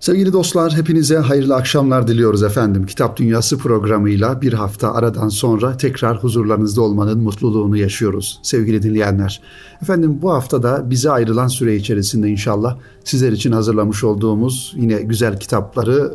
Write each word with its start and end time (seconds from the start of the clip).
Sevgili 0.00 0.32
dostlar 0.32 0.76
hepinize 0.76 1.16
hayırlı 1.16 1.56
akşamlar 1.56 2.08
diliyoruz 2.08 2.42
efendim. 2.42 2.86
Kitap 2.86 3.16
Dünyası 3.16 3.58
programıyla 3.58 4.42
bir 4.42 4.52
hafta 4.52 4.94
aradan 4.94 5.28
sonra 5.28 5.76
tekrar 5.76 6.16
huzurlarınızda 6.16 6.82
olmanın 6.82 7.18
mutluluğunu 7.18 7.76
yaşıyoruz 7.76 8.40
sevgili 8.42 8.82
dinleyenler. 8.82 9.40
Efendim 9.82 10.18
bu 10.22 10.32
haftada 10.32 10.90
bize 10.90 11.10
ayrılan 11.10 11.48
süre 11.48 11.76
içerisinde 11.76 12.28
inşallah 12.28 12.78
sizler 13.04 13.32
için 13.32 13.52
hazırlamış 13.52 14.04
olduğumuz 14.04 14.74
yine 14.76 15.02
güzel 15.02 15.40
kitapları 15.40 16.12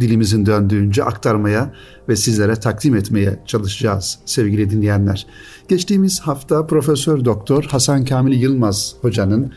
dilimizin 0.00 0.46
döndüğünce 0.46 1.04
aktarmaya 1.04 1.74
ve 2.08 2.16
sizlere 2.16 2.56
takdim 2.56 2.94
etmeye 2.94 3.40
çalışacağız 3.46 4.18
sevgili 4.24 4.70
dinleyenler. 4.70 5.26
Geçtiğimiz 5.68 6.20
hafta 6.20 6.66
Profesör 6.66 7.24
Doktor 7.24 7.64
Hasan 7.64 8.04
Kamil 8.04 8.42
Yılmaz 8.42 8.94
hocanın 9.00 9.52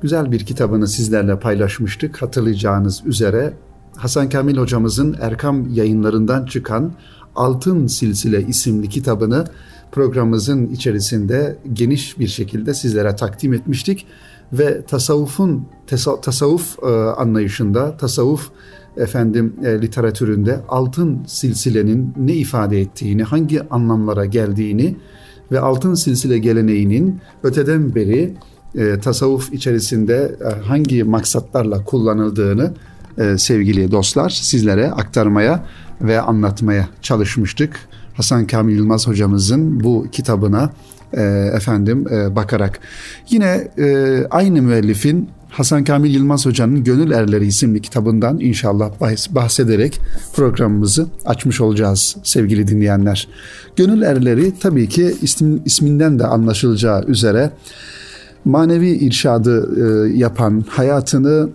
güzel 0.00 0.32
bir 0.32 0.40
kitabını 0.40 0.88
sizlerle 0.88 1.38
paylaşmıştık. 1.38 2.22
Hatırlayacağınız 2.22 3.02
üzere 3.06 3.52
Hasan 3.96 4.28
Kamil 4.28 4.56
hocamızın 4.56 5.16
Erkam 5.20 5.74
yayınlarından 5.74 6.44
çıkan 6.44 6.92
Altın 7.36 7.86
Silsile 7.86 8.42
isimli 8.46 8.88
kitabını 8.88 9.44
programımızın 9.92 10.66
içerisinde 10.66 11.58
geniş 11.72 12.18
bir 12.18 12.26
şekilde 12.26 12.74
sizlere 12.74 13.16
takdim 13.16 13.52
etmiştik 13.52 14.06
ve 14.52 14.82
tasavvufun 14.82 15.66
tasavvuf 16.22 16.78
e, 16.82 16.86
anlayışında, 16.92 17.96
tasavvuf 17.96 18.50
efendim 18.96 19.54
e, 19.64 19.82
literatüründe 19.82 20.60
altın 20.68 21.24
silsilenin 21.26 22.14
ne 22.16 22.34
ifade 22.34 22.80
ettiğini, 22.80 23.22
hangi 23.22 23.62
anlamlara 23.68 24.24
geldiğini 24.24 24.96
ve 25.52 25.60
altın 25.60 25.94
silsile 25.94 26.38
geleneğinin 26.38 27.20
öteden 27.42 27.94
beri 27.94 28.34
e, 28.76 29.00
tasavvuf 29.00 29.52
içerisinde 29.52 30.36
e, 30.44 30.66
hangi 30.66 31.04
maksatlarla 31.04 31.84
kullanıldığını 31.84 32.72
e, 33.18 33.38
sevgili 33.38 33.92
dostlar 33.92 34.30
sizlere 34.30 34.90
aktarmaya 34.90 35.64
ve 36.00 36.20
anlatmaya 36.20 36.88
çalışmıştık. 37.02 37.80
Hasan 38.14 38.46
Kamil 38.46 38.76
Yılmaz 38.76 39.06
hocamızın 39.06 39.84
bu 39.84 40.06
kitabına 40.12 40.70
e, 41.12 41.22
efendim 41.54 42.06
e, 42.10 42.36
bakarak. 42.36 42.80
Yine 43.30 43.68
e, 43.78 44.16
aynı 44.30 44.62
müellifin 44.62 45.28
Hasan 45.50 45.84
Kamil 45.84 46.14
Yılmaz 46.14 46.46
Hoca'nın 46.46 46.84
Gönül 46.84 47.10
Erleri 47.10 47.46
isimli 47.46 47.82
kitabından 47.82 48.40
inşallah 48.40 48.90
bahsederek 49.30 50.00
programımızı 50.34 51.06
açmış 51.24 51.60
olacağız 51.60 52.16
sevgili 52.22 52.68
dinleyenler. 52.68 53.28
Gönül 53.76 54.02
Erleri 54.02 54.58
tabii 54.58 54.88
ki 54.88 55.14
ismin, 55.22 55.62
isminden 55.64 56.18
de 56.18 56.26
anlaşılacağı 56.26 57.04
üzere 57.04 57.50
manevi 58.46 58.90
irşadı 58.90 59.68
e, 59.76 60.16
yapan, 60.18 60.64
hayatını 60.68 61.48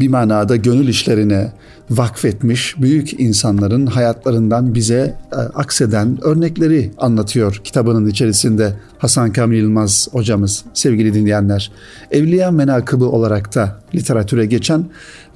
bir 0.00 0.08
manada 0.08 0.56
gönül 0.56 0.88
işlerine 0.88 1.52
vakfetmiş 1.90 2.74
büyük 2.82 3.20
insanların 3.20 3.86
hayatlarından 3.86 4.74
bize 4.74 5.16
e, 5.32 5.36
akseden 5.36 6.18
örnekleri 6.22 6.90
anlatıyor 6.98 7.60
kitabının 7.64 8.06
içerisinde 8.06 8.74
Hasan 8.98 9.32
Kamil 9.32 9.58
Yılmaz 9.58 10.08
hocamız 10.12 10.64
sevgili 10.74 11.14
dinleyenler. 11.14 11.72
Evliya 12.10 12.50
menakıbı 12.50 13.04
olarak 13.04 13.54
da 13.54 13.80
literatüre 13.94 14.46
geçen 14.46 14.84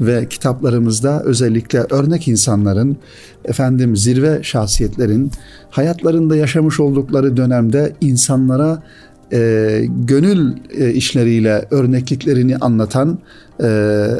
ve 0.00 0.28
kitaplarımızda 0.28 1.22
özellikle 1.24 1.78
örnek 1.90 2.28
insanların, 2.28 2.96
efendim 3.44 3.96
zirve 3.96 4.42
şahsiyetlerin 4.42 5.30
hayatlarında 5.70 6.36
yaşamış 6.36 6.80
oldukları 6.80 7.36
dönemde 7.36 7.92
insanlara 8.00 8.82
e, 9.32 9.84
gönül 10.04 10.52
e, 10.78 10.92
işleriyle 10.92 11.64
örnekliklerini 11.70 12.56
anlatan 12.56 13.18
e, 13.60 13.66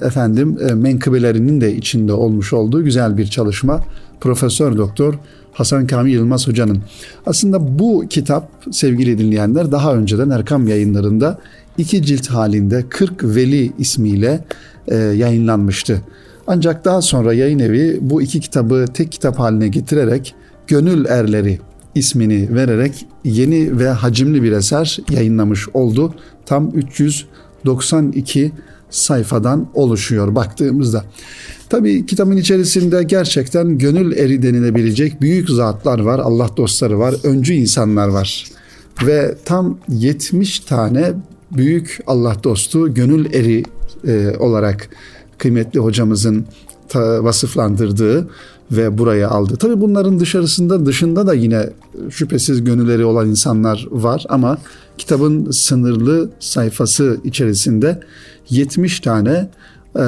efendim 0.02 0.58
e, 0.68 0.74
menkıbelerinin 0.74 1.60
de 1.60 1.76
içinde 1.76 2.12
olmuş 2.12 2.52
olduğu 2.52 2.84
güzel 2.84 3.18
bir 3.18 3.26
çalışma. 3.26 3.80
Profesör 4.20 4.76
Doktor 4.78 5.18
Hasan 5.52 5.86
Kamil 5.86 6.12
Yılmaz 6.12 6.48
Hoca'nın. 6.48 6.78
Aslında 7.26 7.78
bu 7.78 8.04
kitap 8.10 8.50
sevgili 8.70 9.18
dinleyenler 9.18 9.72
daha 9.72 9.94
önceden 9.94 10.30
Erkam 10.30 10.68
yayınlarında 10.68 11.38
iki 11.78 12.02
cilt 12.02 12.28
halinde 12.28 12.84
40 12.88 13.24
Veli 13.24 13.72
ismiyle 13.78 14.44
e, 14.88 14.96
yayınlanmıştı. 14.96 16.02
Ancak 16.46 16.84
daha 16.84 17.02
sonra 17.02 17.34
yayın 17.34 17.58
evi 17.58 17.98
bu 18.00 18.22
iki 18.22 18.40
kitabı 18.40 18.86
tek 18.94 19.12
kitap 19.12 19.38
haline 19.38 19.68
getirerek 19.68 20.34
Gönül 20.66 21.04
Erleri 21.04 21.58
ismini 21.94 22.54
vererek 22.54 23.06
yeni 23.24 23.78
ve 23.78 23.88
hacimli 23.88 24.42
bir 24.42 24.52
eser 24.52 24.98
yayınlamış 25.10 25.68
oldu. 25.68 26.14
Tam 26.46 26.70
392 26.74 28.52
sayfadan 28.90 29.68
oluşuyor 29.74 30.34
baktığımızda. 30.34 31.04
Tabi 31.68 32.06
kitabın 32.06 32.36
içerisinde 32.36 33.02
gerçekten 33.02 33.78
gönül 33.78 34.16
eri 34.16 34.42
denilebilecek 34.42 35.20
büyük 35.20 35.50
zatlar 35.50 35.98
var, 35.98 36.18
Allah 36.18 36.50
dostları 36.56 36.98
var, 36.98 37.14
öncü 37.24 37.52
insanlar 37.52 38.08
var. 38.08 38.44
Ve 39.06 39.34
tam 39.44 39.78
70 39.88 40.58
tane 40.60 41.12
büyük 41.56 41.98
Allah 42.06 42.36
dostu 42.44 42.94
gönül 42.94 43.34
eri 43.34 43.62
e, 44.06 44.36
olarak 44.38 44.88
kıymetli 45.38 45.80
hocamızın 45.80 46.46
vasıflandırdığı 46.94 48.28
ve 48.72 48.98
buraya 48.98 49.28
aldı. 49.28 49.56
Tabii 49.56 49.80
bunların 49.80 50.20
dışarısında 50.20 50.86
dışında 50.86 51.26
da 51.26 51.34
yine 51.34 51.70
şüphesiz 52.10 52.64
gönülleri 52.64 53.04
olan 53.04 53.28
insanlar 53.28 53.86
var 53.90 54.24
ama 54.28 54.58
kitabın 54.98 55.50
sınırlı 55.50 56.30
sayfası 56.40 57.16
içerisinde 57.24 58.00
70 58.50 59.00
tane 59.00 59.48
e, 59.96 60.00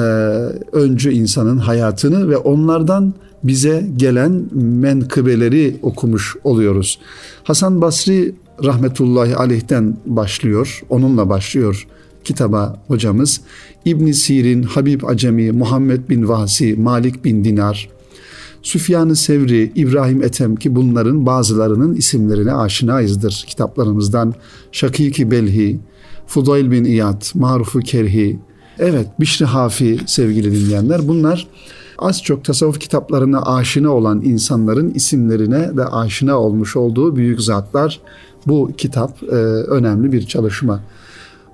öncü 0.71 1.11
insanın 1.11 1.57
hayatını 1.57 2.29
ve 2.29 2.37
onlardan 2.37 3.13
bize 3.43 3.89
gelen 3.97 4.45
menkıbeleri 4.53 5.79
okumuş 5.81 6.35
oluyoruz. 6.43 6.99
Hasan 7.43 7.81
Basri 7.81 8.35
rahmetullahi 8.63 9.35
aleyhten 9.35 9.97
başlıyor, 10.05 10.81
onunla 10.89 11.29
başlıyor 11.29 11.87
kitaba 12.25 12.81
hocamız. 12.87 13.41
İbn 13.85 14.11
Sirin, 14.11 14.63
Habib 14.63 15.03
Acemi, 15.03 15.51
Muhammed 15.51 16.09
bin 16.09 16.27
Vasi, 16.27 16.75
Malik 16.75 17.25
bin 17.25 17.43
Dinar, 17.43 17.89
Süfyan-ı 18.61 19.15
Sevri, 19.15 19.71
İbrahim 19.75 20.23
Ethem 20.23 20.55
ki 20.55 20.75
bunların 20.75 21.25
bazılarının 21.25 21.95
isimlerine 21.95 22.53
aşinayızdır 22.53 23.43
kitaplarımızdan. 23.47 24.33
Şakiki 24.71 25.31
Belhi, 25.31 25.79
Fudayl 26.27 26.71
bin 26.71 26.83
İyad, 26.83 27.23
Marufu 27.35 27.79
Kerhi, 27.79 28.39
evet 28.79 29.07
Bişri 29.19 29.45
Hafi 29.45 29.99
sevgili 30.05 30.51
dinleyenler 30.51 31.07
bunlar 31.07 31.47
az 31.99 32.23
çok 32.23 32.43
tasavvuf 32.43 32.79
kitaplarına 32.79 33.41
aşina 33.41 33.89
olan 33.89 34.21
insanların 34.21 34.93
isimlerine 34.93 35.77
de 35.77 35.85
aşina 35.85 36.39
olmuş 36.39 36.75
olduğu 36.75 37.15
büyük 37.15 37.41
zatlar. 37.41 38.01
Bu 38.47 38.71
kitap 38.77 39.23
e, 39.23 39.35
önemli 39.35 40.11
bir 40.11 40.25
çalışma. 40.27 40.81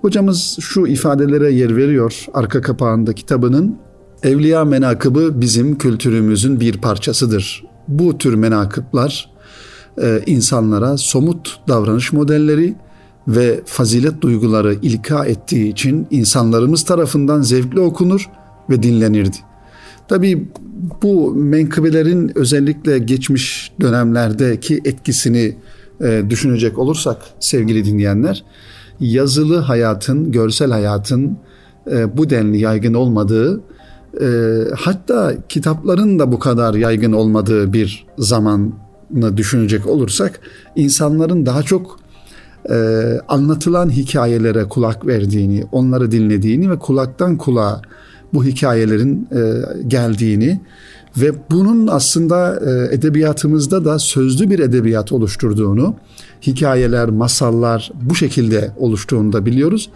Hocamız 0.02 0.58
şu 0.60 0.88
ifadelere 0.88 1.52
yer 1.52 1.76
veriyor 1.76 2.26
arka 2.34 2.62
kapağında 2.62 3.14
kitabının. 3.14 3.78
Evliya 4.24 4.66
menakıbı 4.66 5.42
bizim 5.42 5.78
kültürümüzün 5.78 6.60
bir 6.60 6.78
parçasıdır. 6.78 7.64
Bu 7.88 8.18
tür 8.18 8.34
menakıplar 8.34 9.32
e, 10.02 10.22
insanlara 10.26 10.98
somut 10.98 11.60
davranış 11.68 12.14
modelleri 12.14 12.76
ve 13.28 13.62
fazilet 13.66 14.22
duyguları 14.22 14.74
ilka 14.82 15.26
ettiği 15.26 15.72
için 15.72 16.08
insanlarımız 16.12 16.86
tarafından 16.86 17.42
zevkli 17.42 17.80
okunur 17.80 18.30
ve 18.70 18.84
dinlenirdi. 18.84 19.38
Tabi 20.08 20.48
bu 21.02 21.34
menkıbelerin 21.36 22.32
özellikle 22.36 23.00
geçmiş 23.00 23.72
dönemlerdeki 23.82 24.82
etkisini 24.86 25.58
e, 26.04 26.24
düşünecek 26.30 26.80
olursak 26.80 27.18
sevgili 27.40 27.86
dinleyenler, 27.86 28.44
yazılı 29.02 29.58
hayatın, 29.58 30.32
görsel 30.32 30.72
hayatın 30.72 31.38
e, 31.92 32.18
bu 32.18 32.30
denli 32.30 32.60
yaygın 32.60 32.94
olmadığı 32.94 33.62
e, 34.22 34.28
hatta 34.76 35.34
kitapların 35.50 36.20
da 36.20 36.32
bu 36.32 36.40
kadar 36.40 36.74
yaygın 36.74 37.12
olmadığı 37.12 37.74
bir 37.74 38.06
zamanı 38.18 39.38
düşünecek 39.38 39.88
olursak 39.88 40.40
insanların 40.76 41.46
daha 41.46 41.64
çok 41.64 42.00
e, 42.70 42.76
anlatılan 43.28 43.90
hikayelere 43.90 44.64
kulak 44.64 45.08
verdiğini, 45.08 45.66
onları 45.72 46.12
dinlediğini 46.12 46.72
ve 46.72 46.80
kulaktan 46.80 47.38
kulağa 47.38 47.82
bu 48.34 48.46
hikayelerin 48.46 49.28
e, 49.32 49.40
geldiğini 49.88 50.62
ve 51.17 51.31
bunun 51.52 51.87
aslında 51.87 52.59
e, 52.66 52.96
edebiyatımızda 52.96 53.85
da 53.85 53.99
sözlü 53.99 54.49
bir 54.49 54.59
edebiyat 54.59 55.11
oluşturduğunu, 55.11 55.96
hikayeler, 56.41 57.09
masallar 57.09 57.91
bu 58.02 58.16
şekilde 58.16 58.72
oluştuğunu 58.78 59.34
da 59.34 59.46
biliyoruz. 59.46 59.90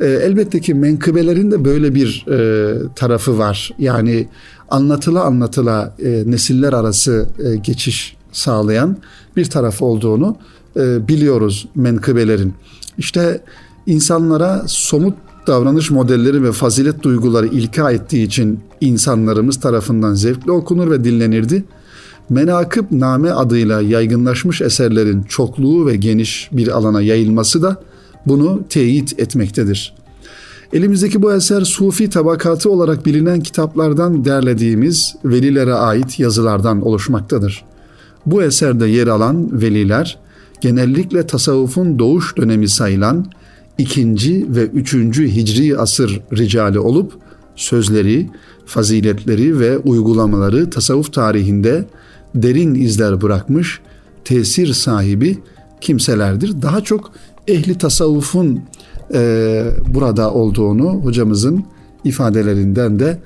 E, 0.00 0.06
elbette 0.06 0.60
ki 0.60 0.74
menkıbelerin 0.74 1.50
de 1.50 1.64
böyle 1.64 1.94
bir 1.94 2.26
e, 2.28 2.78
tarafı 2.96 3.38
var. 3.38 3.70
Yani 3.78 4.28
anlatıla 4.68 5.24
anlatıla 5.24 5.94
nesiller 6.26 6.72
arası 6.72 7.28
geçiş 7.62 8.16
sağlayan 8.32 8.96
bir 9.36 9.44
taraf 9.44 9.82
olduğunu 9.82 10.36
biliyoruz 10.76 11.68
menkıbelerin. 11.74 12.54
İşte 12.98 13.40
insanlara 13.86 14.62
somut 14.66 15.14
davranış 15.46 15.90
modelleri 15.90 16.42
ve 16.42 16.52
fazilet 16.52 17.02
duyguları 17.02 17.46
ilka 17.46 17.90
ettiği 17.90 18.26
için 18.26 18.60
insanlarımız 18.80 19.60
tarafından 19.60 20.14
zevkle 20.14 20.52
okunur 20.52 20.90
ve 20.90 21.04
dinlenirdi. 21.04 21.64
Menakıb 22.30 22.84
name 22.90 23.30
adıyla 23.30 23.80
yaygınlaşmış 23.80 24.60
eserlerin 24.60 25.22
çokluğu 25.22 25.86
ve 25.86 25.96
geniş 25.96 26.48
bir 26.52 26.68
alana 26.68 27.02
yayılması 27.02 27.62
da 27.62 27.82
bunu 28.26 28.62
teyit 28.68 29.20
etmektedir. 29.20 29.94
Elimizdeki 30.72 31.22
bu 31.22 31.32
eser 31.32 31.60
Sufi 31.60 32.10
tabakatı 32.10 32.70
olarak 32.70 33.06
bilinen 33.06 33.40
kitaplardan 33.40 34.24
derlediğimiz 34.24 35.14
velilere 35.24 35.74
ait 35.74 36.18
yazılardan 36.18 36.82
oluşmaktadır. 36.82 37.64
Bu 38.26 38.42
eserde 38.42 38.86
yer 38.86 39.06
alan 39.06 39.62
veliler 39.62 40.18
genellikle 40.60 41.26
tasavvufun 41.26 41.98
doğuş 41.98 42.36
dönemi 42.36 42.68
sayılan 42.68 43.26
ikinci 43.80 44.46
ve 44.48 44.66
üçüncü 44.66 45.28
hicri 45.28 45.78
asır 45.78 46.20
ricali 46.32 46.78
olup 46.78 47.12
sözleri, 47.56 48.30
faziletleri 48.66 49.60
ve 49.60 49.78
uygulamaları 49.78 50.70
tasavvuf 50.70 51.12
tarihinde 51.12 51.84
derin 52.34 52.74
izler 52.74 53.22
bırakmış 53.22 53.80
tesir 54.24 54.72
sahibi 54.72 55.38
kimselerdir. 55.80 56.62
Daha 56.62 56.80
çok 56.80 57.12
ehli 57.48 57.78
tasavvufun 57.78 58.60
e, 59.14 59.64
burada 59.94 60.34
olduğunu 60.34 60.88
hocamızın 60.88 61.64
ifadelerinden 62.04 62.98
de 62.98 63.18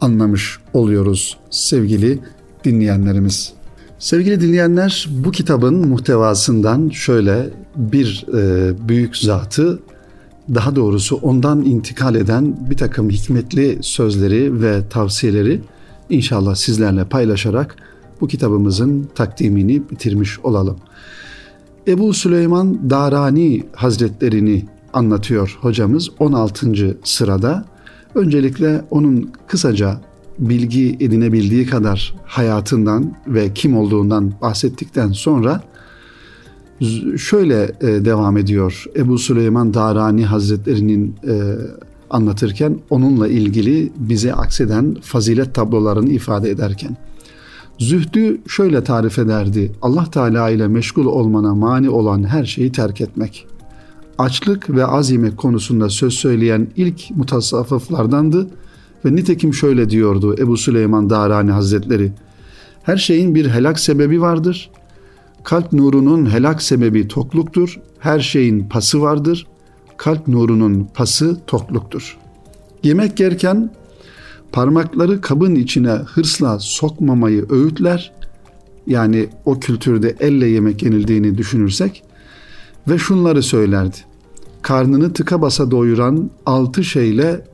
anlamış 0.00 0.58
oluyoruz 0.72 1.38
sevgili 1.50 2.18
dinleyenlerimiz. 2.64 3.52
Sevgili 3.98 4.40
dinleyenler 4.40 5.08
bu 5.24 5.30
kitabın 5.30 5.88
muhtevasından 5.88 6.88
şöyle 6.88 7.50
bir 7.76 8.26
e, 8.34 8.72
büyük 8.88 9.16
zatı 9.16 9.78
daha 10.54 10.76
doğrusu 10.76 11.16
ondan 11.16 11.64
intikal 11.64 12.14
eden 12.14 12.70
bir 12.70 12.76
takım 12.76 13.10
hikmetli 13.10 13.78
sözleri 13.82 14.62
ve 14.62 14.88
tavsiyeleri 14.88 15.60
inşallah 16.10 16.54
sizlerle 16.54 17.04
paylaşarak 17.04 17.76
bu 18.20 18.28
kitabımızın 18.28 19.08
takdimini 19.14 19.90
bitirmiş 19.90 20.38
olalım. 20.38 20.76
Ebu 21.88 22.14
Süleyman 22.14 22.90
Darani 22.90 23.64
Hazretlerini 23.72 24.64
anlatıyor 24.92 25.58
hocamız 25.60 26.10
16. 26.18 26.98
sırada. 27.04 27.64
Öncelikle 28.14 28.84
onun 28.90 29.30
kısaca 29.46 30.00
bilgi 30.38 30.96
edinebildiği 31.00 31.66
kadar 31.66 32.14
hayatından 32.24 33.14
ve 33.26 33.54
kim 33.54 33.76
olduğundan 33.76 34.32
bahsettikten 34.40 35.12
sonra 35.12 35.62
şöyle 37.18 37.62
e, 37.80 38.04
devam 38.04 38.36
ediyor. 38.36 38.84
Ebu 38.96 39.18
Süleyman 39.18 39.74
Darani 39.74 40.24
Hazretleri'nin 40.24 41.14
e, 41.28 41.34
anlatırken 42.10 42.78
onunla 42.90 43.28
ilgili 43.28 43.92
bize 43.96 44.34
akseden 44.34 44.96
fazilet 45.02 45.54
tablolarını 45.54 46.10
ifade 46.10 46.50
ederken. 46.50 46.96
Zühdü 47.78 48.40
şöyle 48.48 48.84
tarif 48.84 49.18
ederdi. 49.18 49.72
Allah 49.82 50.10
Teala 50.10 50.50
ile 50.50 50.68
meşgul 50.68 51.06
olmana 51.06 51.54
mani 51.54 51.90
olan 51.90 52.24
her 52.24 52.44
şeyi 52.44 52.72
terk 52.72 53.00
etmek. 53.00 53.46
Açlık 54.18 54.70
ve 54.70 54.86
az 54.86 55.10
yemek 55.10 55.36
konusunda 55.36 55.88
söz 55.88 56.14
söyleyen 56.14 56.68
ilk 56.76 57.10
mutasavvıflardandı 57.16 58.46
ve 59.04 59.14
nitekim 59.14 59.54
şöyle 59.54 59.90
diyordu 59.90 60.36
Ebu 60.38 60.56
Süleyman 60.56 61.10
Darani 61.10 61.50
Hazretleri. 61.50 62.12
Her 62.82 62.96
şeyin 62.96 63.34
bir 63.34 63.48
helak 63.48 63.80
sebebi 63.80 64.20
vardır. 64.20 64.70
Kalp 65.44 65.72
nurunun 65.72 66.30
helak 66.30 66.62
sebebi 66.62 67.08
tokluktur. 67.08 67.80
Her 67.98 68.20
şeyin 68.20 68.68
pası 68.68 69.02
vardır. 69.02 69.46
Kalp 69.96 70.28
nurunun 70.28 70.88
pası 70.94 71.40
tokluktur. 71.46 72.18
Yemek 72.82 73.20
yerken 73.20 73.70
parmakları 74.52 75.20
kabın 75.20 75.54
içine 75.54 75.90
hırsla 75.90 76.58
sokmamayı 76.58 77.46
öğütler. 77.50 78.12
Yani 78.86 79.28
o 79.44 79.60
kültürde 79.60 80.16
elle 80.20 80.46
yemek 80.46 80.82
yenildiğini 80.82 81.38
düşünürsek 81.38 82.02
ve 82.88 82.98
şunları 82.98 83.42
söylerdi. 83.42 83.96
Karnını 84.62 85.12
tıka 85.12 85.42
basa 85.42 85.70
doyuran 85.70 86.30
altı 86.46 86.84
şeyle 86.84 87.44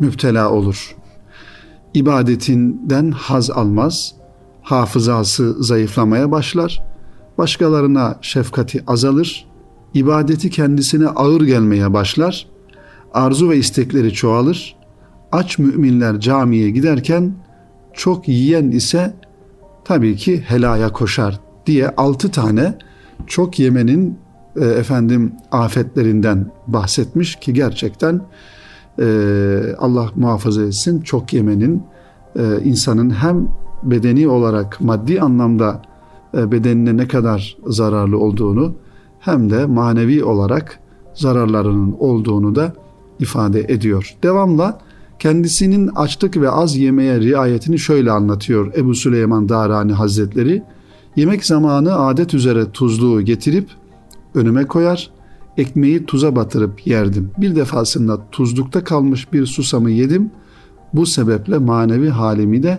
müptela 0.00 0.50
olur. 0.50 0.96
İbadetinden 1.94 3.10
haz 3.10 3.50
almaz, 3.50 4.14
hafızası 4.62 5.62
zayıflamaya 5.64 6.30
başlar, 6.30 6.93
başkalarına 7.38 8.18
şefkati 8.22 8.84
azalır, 8.86 9.46
ibadeti 9.94 10.50
kendisine 10.50 11.08
ağır 11.08 11.40
gelmeye 11.40 11.92
başlar, 11.92 12.46
arzu 13.14 13.50
ve 13.50 13.56
istekleri 13.56 14.12
çoğalır, 14.12 14.76
aç 15.32 15.58
müminler 15.58 16.20
camiye 16.20 16.70
giderken 16.70 17.32
çok 17.92 18.28
yiyen 18.28 18.70
ise 18.70 19.14
tabii 19.84 20.16
ki 20.16 20.40
helaya 20.46 20.92
koşar 20.92 21.40
diye 21.66 21.88
altı 21.88 22.30
tane 22.30 22.78
çok 23.26 23.58
yemenin 23.58 24.18
e, 24.56 24.64
efendim 24.64 25.32
afetlerinden 25.52 26.46
bahsetmiş 26.66 27.36
ki 27.36 27.52
gerçekten 27.52 28.20
e, 28.98 29.06
Allah 29.78 30.10
muhafaza 30.16 30.62
etsin 30.62 31.00
çok 31.00 31.32
yemenin 31.32 31.82
e, 32.36 32.42
insanın 32.64 33.10
hem 33.10 33.48
bedeni 33.82 34.28
olarak 34.28 34.80
maddi 34.80 35.20
anlamda 35.20 35.82
bedenine 36.36 36.96
ne 36.96 37.08
kadar 37.08 37.56
zararlı 37.66 38.18
olduğunu 38.18 38.74
hem 39.20 39.50
de 39.50 39.66
manevi 39.66 40.24
olarak 40.24 40.80
zararlarının 41.14 41.96
olduğunu 41.98 42.54
da 42.54 42.72
ifade 43.20 43.60
ediyor. 43.60 44.16
Devamla 44.22 44.80
kendisinin 45.18 45.90
açlık 45.94 46.36
ve 46.36 46.50
az 46.50 46.76
yemeye 46.76 47.20
riayetini 47.20 47.78
şöyle 47.78 48.10
anlatıyor 48.10 48.74
Ebu 48.76 48.94
Süleyman 48.94 49.48
Darani 49.48 49.92
Hazretleri. 49.92 50.62
Yemek 51.16 51.44
zamanı 51.44 51.98
adet 51.98 52.34
üzere 52.34 52.70
tuzluğu 52.70 53.22
getirip 53.22 53.68
önüme 54.34 54.64
koyar, 54.64 55.10
ekmeği 55.56 56.06
tuza 56.06 56.36
batırıp 56.36 56.86
yerdim. 56.86 57.30
Bir 57.38 57.56
defasında 57.56 58.20
tuzlukta 58.32 58.84
kalmış 58.84 59.32
bir 59.32 59.46
susamı 59.46 59.90
yedim. 59.90 60.30
Bu 60.92 61.06
sebeple 61.06 61.58
manevi 61.58 62.08
halimi 62.08 62.62
de 62.62 62.78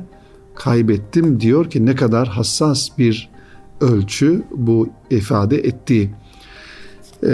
kaybettim 0.56 1.40
diyor 1.40 1.70
ki 1.70 1.86
ne 1.86 1.96
kadar 1.96 2.28
hassas 2.28 2.98
bir 2.98 3.35
ölçü 3.82 4.44
bu 4.52 4.90
ifade 5.10 5.58
ettiği. 5.58 6.10
Ee, 7.24 7.32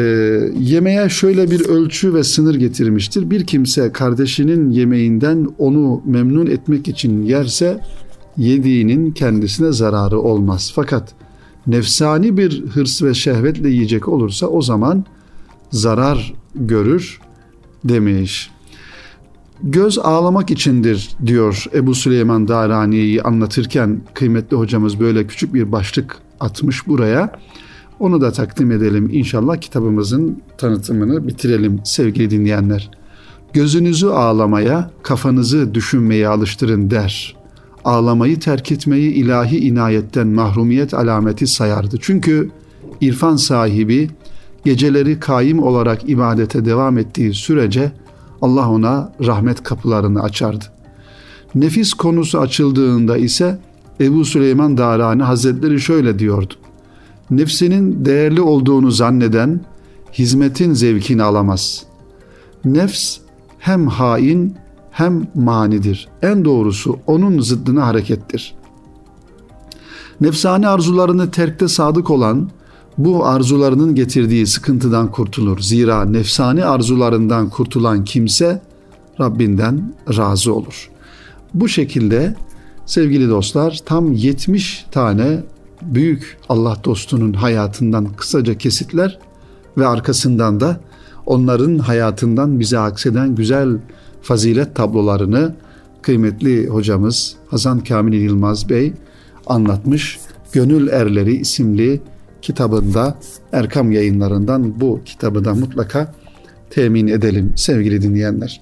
yemeğe 0.60 1.10
şöyle 1.10 1.52
bir 1.52 1.66
ölçü 1.66 2.14
ve 2.14 2.24
sınır 2.24 2.56
getirmiştir. 2.56 3.30
Bir 3.30 3.46
kimse 3.46 3.92
kardeşinin 3.92 4.72
yemeğinden 4.72 5.48
onu 5.58 6.02
memnun 6.06 6.48
etmek 6.48 6.88
için 6.88 7.24
yerse 7.24 7.80
yediğinin 8.38 9.12
kendisine 9.12 9.72
zararı 9.72 10.20
olmaz. 10.20 10.72
Fakat 10.76 11.14
nefsani 11.68 12.38
bir 12.38 12.66
hırs 12.66 13.04
ve 13.04 13.14
şehvetle 13.14 13.70
yiyecek 13.70 14.08
olursa 14.08 14.48
o 14.48 14.62
zaman 14.62 15.06
zarar 15.72 16.34
görür 16.56 17.20
demiş. 17.84 18.52
Göz 19.64 20.00
ağlamak 20.00 20.52
içindir 20.52 21.10
diyor 21.26 21.66
Ebu 21.74 21.96
Süleyman 21.96 22.48
Darani'yi 22.48 23.22
anlatırken 23.22 24.02
kıymetli 24.14 24.58
hocamız 24.58 25.00
böyle 25.00 25.28
küçük 25.28 25.54
bir 25.54 25.72
başlık 25.72 26.18
atmış 26.42 26.88
buraya. 26.88 27.40
Onu 28.00 28.22
da 28.22 28.32
takdim 28.32 28.72
edelim 28.72 29.10
inşallah 29.14 29.58
kitabımızın 29.58 30.42
tanıtımını 30.58 31.28
bitirelim 31.28 31.82
sevgili 31.84 32.30
dinleyenler. 32.30 32.92
Gözünüzü 33.54 34.08
ağlamaya, 34.08 34.92
kafanızı 35.04 35.74
düşünmeye 35.74 36.28
alıştırın 36.28 36.92
der 36.92 37.42
ağlamayı 37.86 38.40
terk 38.40 38.72
etmeyi 38.72 39.14
ilahi 39.14 39.58
inayetten 39.58 40.28
mahrumiyet 40.28 40.94
alameti 40.94 41.48
sayardı. 41.48 41.98
Çünkü 42.02 42.50
irfan 43.02 43.36
sahibi 43.36 44.10
geceleri 44.66 45.20
kaim 45.20 45.64
olarak 45.64 46.10
ibadete 46.10 46.66
devam 46.66 46.98
ettiği 46.98 47.34
sürece 47.34 47.92
Allah 48.42 48.70
ona 48.70 49.14
rahmet 49.26 49.64
kapılarını 49.64 50.24
açardı. 50.24 50.66
Nefis 51.56 51.94
konusu 51.94 52.40
açıldığında 52.40 53.18
ise 53.18 53.60
Ebu 54.00 54.26
Süleyman 54.26 54.78
Darani 54.78 55.24
Hazretleri 55.24 55.80
şöyle 55.80 56.20
diyordu. 56.20 56.54
Nefsinin 57.32 58.06
değerli 58.06 58.42
olduğunu 58.42 58.92
zanneden 58.92 59.62
hizmetin 60.14 60.74
zevkini 60.74 61.24
alamaz. 61.24 61.84
Nefs 62.66 63.18
hem 63.60 63.88
hain 63.88 64.56
hem 64.92 65.28
manidir. 65.36 66.08
En 66.22 66.46
doğrusu 66.46 67.00
onun 67.08 67.40
zıddına 67.40 67.88
harekettir. 67.88 68.56
Nefsani 70.22 70.68
arzularını 70.68 71.32
terkte 71.32 71.68
sadık 71.68 72.10
olan 72.10 72.50
bu 72.98 73.26
arzularının 73.26 73.96
getirdiği 73.96 74.48
sıkıntıdan 74.48 75.12
kurtulur. 75.12 75.60
Zira 75.60 76.06
nefsani 76.06 76.66
arzularından 76.66 77.50
kurtulan 77.50 78.04
kimse 78.04 78.62
Rabbinden 79.20 79.94
razı 80.18 80.54
olur. 80.54 80.90
Bu 81.54 81.68
şekilde 81.68 82.36
sevgili 82.86 83.30
dostlar 83.30 83.80
tam 83.86 84.12
70 84.12 84.86
tane 84.92 85.40
büyük 85.82 86.38
Allah 86.50 86.78
dostunun 86.84 87.34
hayatından 87.34 88.14
kısaca 88.14 88.58
kesitler 88.58 89.20
ve 89.78 89.88
arkasından 89.88 90.60
da 90.60 90.80
onların 91.26 91.78
hayatından 91.78 92.60
bize 92.60 92.80
akseden 92.80 93.36
güzel 93.36 93.78
fazilet 94.22 94.76
tablolarını 94.76 95.56
kıymetli 96.02 96.68
hocamız 96.68 97.36
Hasan 97.48 97.80
Kamil 97.80 98.22
Yılmaz 98.22 98.70
Bey 98.70 98.94
anlatmış. 99.48 100.20
Gönül 100.52 100.88
Erleri 100.88 101.36
isimli 101.36 102.02
kitabında 102.42 103.18
Erkam 103.52 103.92
yayınlarından 103.92 104.82
bu 104.82 105.02
kitabı 105.06 105.46
da 105.46 105.54
mutlaka 105.54 106.14
temin 106.70 107.08
edelim 107.08 107.54
sevgili 107.56 108.02
dinleyenler. 108.02 108.62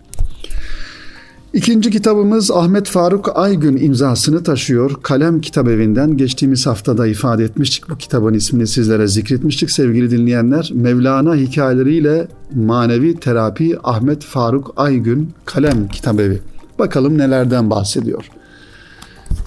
İkinci 1.54 1.92
kitabımız 1.92 2.52
Ahmet 2.52 2.88
Faruk 2.88 3.38
Aygün 3.38 3.78
imzasını 3.78 4.44
taşıyor. 4.44 4.92
Kalem 5.04 5.42
Kitabevi'nden 5.42 6.18
geçtiğimiz 6.18 6.68
haftada 6.68 7.08
ifade 7.08 7.44
etmiştik. 7.44 7.90
Bu 7.90 7.98
kitabın 7.98 8.34
ismini 8.34 8.68
sizlere 8.68 9.08
zikretmiştik 9.08 9.72
sevgili 9.72 10.12
dinleyenler. 10.12 10.72
Mevlana 10.74 11.36
hikayeleriyle 11.36 12.28
manevi 12.56 13.20
terapi 13.20 13.78
Ahmet 13.84 14.24
Faruk 14.24 14.74
Aygün 14.78 15.32
Kalem 15.46 15.88
Kitabevi. 15.88 16.40
Bakalım 16.80 17.18
nelerden 17.18 17.70
bahsediyor. 17.70 18.30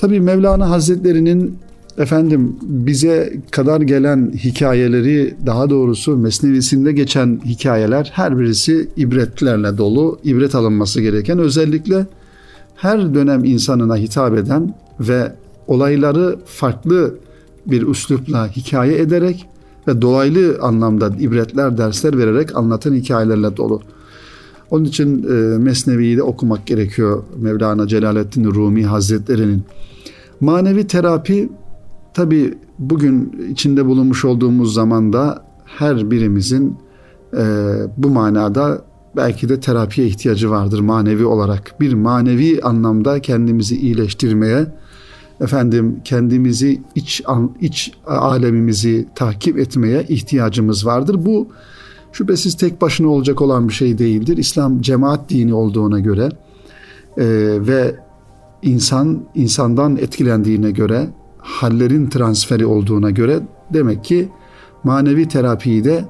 Tabi 0.01 0.21
Mevlana 0.21 0.71
Hazretleri'nin 0.71 1.59
efendim 1.99 2.57
bize 2.63 3.33
kadar 3.51 3.81
gelen 3.81 4.33
hikayeleri 4.35 5.35
daha 5.47 5.71
doğrusu 5.71 6.17
Mesnevisinde 6.17 6.93
geçen 6.93 7.41
hikayeler 7.45 8.11
her 8.15 8.39
birisi 8.39 8.89
ibretlerle 8.97 9.79
dolu, 9.79 10.19
ibret 10.25 10.55
alınması 10.55 11.01
gereken 11.01 11.39
özellikle 11.39 12.07
her 12.77 13.15
dönem 13.15 13.45
insanına 13.45 13.97
hitap 13.97 14.37
eden 14.37 14.75
ve 15.01 15.33
olayları 15.67 16.39
farklı 16.47 17.15
bir 17.67 17.87
üslupla 17.87 18.49
hikaye 18.49 18.99
ederek 18.99 19.47
ve 19.89 20.03
dolaylı 20.03 20.59
anlamda 20.63 21.11
ibretler, 21.21 21.79
dersler 21.79 22.19
vererek 22.19 22.57
anlatan 22.57 22.95
hikayelerle 22.95 23.57
dolu. 23.57 23.83
Onun 24.71 24.85
için 24.85 25.23
e, 25.23 25.59
Mesnevi'yi 25.59 26.17
de 26.17 26.23
okumak 26.23 26.67
gerekiyor 26.67 27.23
Mevlana 27.39 27.87
Celaleddin 27.87 28.45
Rumi 28.45 28.85
Hazretleri'nin. 28.85 29.63
Manevi 30.41 30.87
terapi 30.87 31.49
tabi 32.15 32.55
bugün 32.79 33.47
içinde 33.51 33.87
bulunmuş 33.87 34.25
olduğumuz 34.25 34.75
zamanda 34.75 35.45
her 35.65 36.11
birimizin 36.11 36.77
e, 37.37 37.45
bu 37.97 38.09
manada 38.11 38.85
belki 39.17 39.49
de 39.49 39.61
terapiye 39.61 40.07
ihtiyacı 40.07 40.51
vardır 40.51 40.81
manevi 40.81 41.25
olarak. 41.25 41.75
Bir 41.81 41.95
manevi 41.95 42.61
anlamda 42.63 43.21
kendimizi 43.21 43.77
iyileştirmeye, 43.77 44.67
efendim 45.41 46.01
kendimizi 46.05 46.83
iç 46.95 47.23
iç 47.61 47.93
alemimizi 48.07 49.09
takip 49.15 49.59
etmeye 49.59 50.03
ihtiyacımız 50.09 50.87
vardır. 50.87 51.27
Bu 51.27 51.49
şüphesiz 52.13 52.57
tek 52.57 52.81
başına 52.81 53.09
olacak 53.09 53.41
olan 53.43 53.69
bir 53.69 53.73
şey 53.73 53.99
değildir. 53.99 54.37
İslam 54.37 54.81
cemaat 54.81 55.31
dini 55.31 55.55
olduğuna 55.55 56.01
göre 56.01 56.29
e, 57.17 57.25
ve 57.67 57.95
insan 58.63 59.23
insandan 59.35 59.97
etkilendiğine 59.97 60.71
göre 60.71 61.09
hallerin 61.43 62.09
transferi 62.09 62.67
olduğuna 62.67 63.11
göre 63.11 63.41
demek 63.73 64.05
ki 64.05 64.29
manevi 64.85 65.29
terapiyi 65.29 65.85
de 65.85 66.05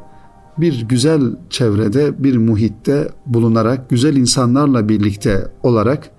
bir 0.59 0.83
güzel 0.89 1.23
çevrede, 1.51 2.25
bir 2.25 2.37
muhitte 2.37 3.09
bulunarak, 3.27 3.91
güzel 3.91 4.17
insanlarla 4.17 4.89
birlikte 4.89 5.49
olarak 5.63 6.11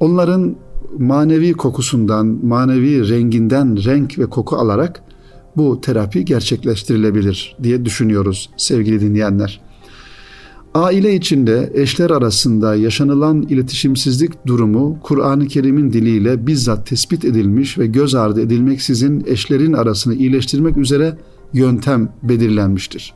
onların 0.00 0.56
manevi 0.98 1.52
kokusundan, 1.52 2.26
manevi 2.26 3.08
renginden 3.08 3.84
renk 3.84 4.18
ve 4.18 4.26
koku 4.26 4.56
alarak 4.56 5.02
bu 5.56 5.80
terapi 5.80 6.24
gerçekleştirilebilir 6.24 7.56
diye 7.62 7.84
düşünüyoruz 7.84 8.50
sevgili 8.56 9.00
dinleyenler. 9.00 9.60
Aile 10.74 11.14
içinde 11.14 11.70
eşler 11.74 12.10
arasında 12.10 12.74
yaşanılan 12.74 13.42
iletişimsizlik 13.42 14.46
durumu 14.46 14.98
Kur'an-ı 15.02 15.46
Kerim'in 15.46 15.92
diliyle 15.92 16.46
bizzat 16.46 16.86
tespit 16.86 17.24
edilmiş 17.24 17.78
ve 17.78 17.86
göz 17.86 18.14
ardı 18.14 18.40
edilmeksizin 18.40 19.24
eşlerin 19.26 19.72
arasını 19.72 20.14
iyileştirmek 20.14 20.76
üzere 20.76 21.16
yöntem 21.52 22.12
belirlenmiştir. 22.22 23.14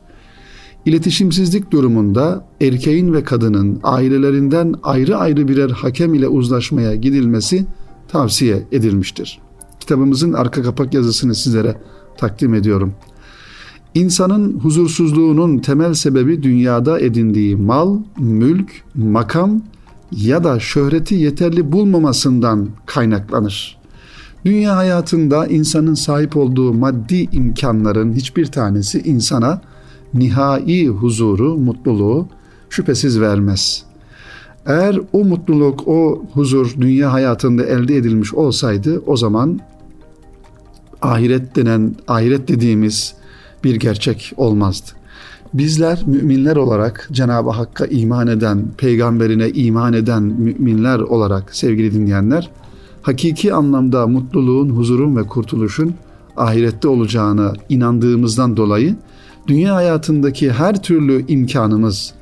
İletişimsizlik 0.85 1.71
durumunda 1.71 2.47
erkeğin 2.61 3.13
ve 3.13 3.23
kadının 3.23 3.79
ailelerinden 3.83 4.75
ayrı 4.83 5.17
ayrı 5.17 5.47
birer 5.47 5.69
hakem 5.69 6.13
ile 6.13 6.27
uzlaşmaya 6.27 6.95
gidilmesi 6.95 7.65
tavsiye 8.07 8.63
edilmiştir. 8.71 9.39
Kitabımızın 9.79 10.33
arka 10.33 10.63
kapak 10.63 10.93
yazısını 10.93 11.35
sizlere 11.35 11.77
takdim 12.17 12.53
ediyorum. 12.53 12.93
İnsanın 13.95 14.59
huzursuzluğunun 14.59 15.57
temel 15.57 15.93
sebebi 15.93 16.43
dünyada 16.43 16.99
edindiği 16.99 17.55
mal, 17.55 17.97
mülk, 18.19 18.71
makam 18.95 19.61
ya 20.11 20.43
da 20.43 20.59
şöhreti 20.59 21.15
yeterli 21.15 21.71
bulmamasından 21.71 22.69
kaynaklanır. 22.85 23.77
Dünya 24.45 24.75
hayatında 24.75 25.47
insanın 25.47 25.93
sahip 25.93 26.37
olduğu 26.37 26.73
maddi 26.73 27.27
imkanların 27.31 28.13
hiçbir 28.13 28.45
tanesi 28.45 28.99
insana 28.99 29.61
nihai 30.13 30.87
huzuru, 30.87 31.57
mutluluğu 31.57 32.27
şüphesiz 32.69 33.19
vermez. 33.19 33.83
Eğer 34.65 34.99
o 35.13 35.23
mutluluk, 35.23 35.87
o 35.87 36.25
huzur 36.33 36.73
dünya 36.81 37.13
hayatında 37.13 37.63
elde 37.63 37.95
edilmiş 37.95 38.33
olsaydı 38.33 39.03
o 39.05 39.17
zaman 39.17 39.59
ahiret 41.01 41.55
denen, 41.55 41.95
ahiret 42.07 42.47
dediğimiz 42.47 43.15
bir 43.65 43.75
gerçek 43.75 44.33
olmazdı. 44.37 44.91
Bizler 45.53 46.03
müminler 46.05 46.55
olarak 46.55 47.09
Cenab-ı 47.11 47.49
Hakk'a 47.49 47.85
iman 47.85 48.27
eden, 48.27 48.63
peygamberine 48.77 49.49
iman 49.49 49.93
eden 49.93 50.23
müminler 50.23 50.99
olarak 50.99 51.55
sevgili 51.55 51.93
dinleyenler, 51.93 52.49
hakiki 53.01 53.53
anlamda 53.53 54.07
mutluluğun, 54.07 54.69
huzurun 54.69 55.15
ve 55.15 55.23
kurtuluşun 55.23 55.93
ahirette 56.37 56.87
olacağına 56.87 57.53
inandığımızdan 57.69 58.57
dolayı 58.57 58.95
dünya 59.47 59.75
hayatındaki 59.75 60.51
her 60.51 60.83
türlü 60.83 61.27
imkanımız, 61.27 62.13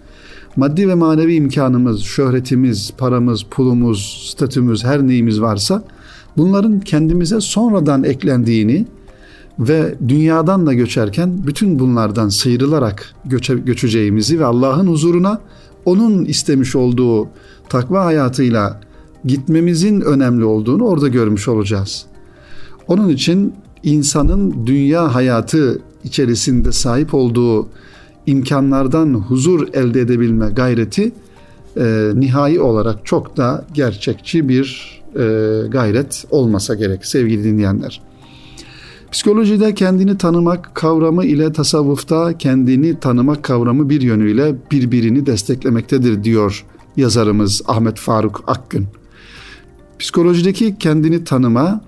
maddi 0.55 0.87
ve 0.87 0.95
manevi 0.95 1.35
imkanımız, 1.35 2.01
şöhretimiz, 2.01 2.91
paramız, 2.97 3.43
pulumuz, 3.43 4.29
statümüz, 4.31 4.83
her 4.83 5.07
neyimiz 5.07 5.41
varsa 5.41 5.83
bunların 6.37 6.79
kendimize 6.79 7.41
sonradan 7.41 8.03
eklendiğini 8.03 8.85
ve 9.59 9.95
dünyadan 10.07 10.67
da 10.67 10.73
göçerken 10.73 11.47
bütün 11.47 11.79
bunlardan 11.79 12.29
sıyrılarak 12.29 13.13
göçe, 13.25 13.53
göçeceğimizi 13.53 14.39
ve 14.39 14.45
Allah'ın 14.45 14.87
huzuruna 14.87 15.41
onun 15.85 16.25
istemiş 16.25 16.75
olduğu 16.75 17.27
takva 17.69 18.05
hayatıyla 18.05 18.79
gitmemizin 19.25 20.01
önemli 20.01 20.45
olduğunu 20.45 20.83
orada 20.83 21.07
görmüş 21.07 21.47
olacağız. 21.47 22.05
Onun 22.87 23.09
için 23.09 23.53
insanın 23.83 24.65
dünya 24.65 25.15
hayatı 25.15 25.81
içerisinde 26.03 26.71
sahip 26.71 27.13
olduğu 27.13 27.67
imkanlardan 28.25 29.13
huzur 29.13 29.67
elde 29.73 30.01
edebilme 30.01 30.49
gayreti 30.49 31.11
e, 31.77 32.11
nihai 32.13 32.59
olarak 32.59 33.05
çok 33.05 33.37
da 33.37 33.65
gerçekçi 33.73 34.49
bir 34.49 35.01
e, 35.15 35.19
gayret 35.67 36.25
olmasa 36.31 36.75
gerek 36.75 37.05
sevgili 37.05 37.43
dinleyenler. 37.43 38.01
Psikolojide 39.13 39.75
kendini 39.75 40.17
tanımak 40.17 40.75
kavramı 40.75 41.25
ile 41.25 41.53
tasavvufta 41.53 42.37
kendini 42.37 42.99
tanımak 42.99 43.43
kavramı 43.43 43.89
bir 43.89 44.01
yönüyle 44.01 44.55
birbirini 44.71 45.25
desteklemektedir 45.25 46.23
diyor 46.23 46.65
yazarımız 46.97 47.61
Ahmet 47.67 47.99
Faruk 47.99 48.43
Akgün. 48.47 48.87
Psikolojideki 49.99 50.77
kendini 50.79 51.23
tanıma 51.23 51.81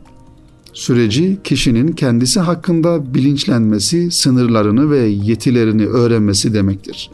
süreci 0.74 1.38
kişinin 1.44 1.92
kendisi 1.92 2.40
hakkında 2.40 3.14
bilinçlenmesi, 3.14 4.12
sınırlarını 4.12 4.92
ve 4.92 5.00
yetilerini 5.00 5.86
öğrenmesi 5.86 6.54
demektir. 6.54 7.12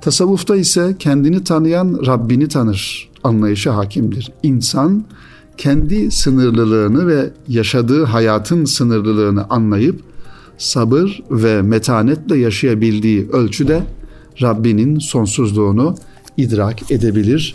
Tasavvufta 0.00 0.56
ise 0.56 0.96
kendini 0.98 1.44
tanıyan 1.44 2.00
Rabbini 2.06 2.48
tanır 2.48 3.10
anlayışı 3.24 3.70
hakimdir. 3.70 4.32
İnsan 4.42 5.04
kendi 5.58 6.10
sınırlılığını 6.10 7.06
ve 7.06 7.30
yaşadığı 7.48 8.04
hayatın 8.04 8.64
sınırlılığını 8.64 9.44
anlayıp 9.50 10.00
sabır 10.58 11.22
ve 11.30 11.62
metanetle 11.62 12.38
yaşayabildiği 12.38 13.28
ölçüde 13.32 13.82
Rabbinin 14.42 14.98
sonsuzluğunu 14.98 15.94
idrak 16.36 16.90
edebilir 16.90 17.54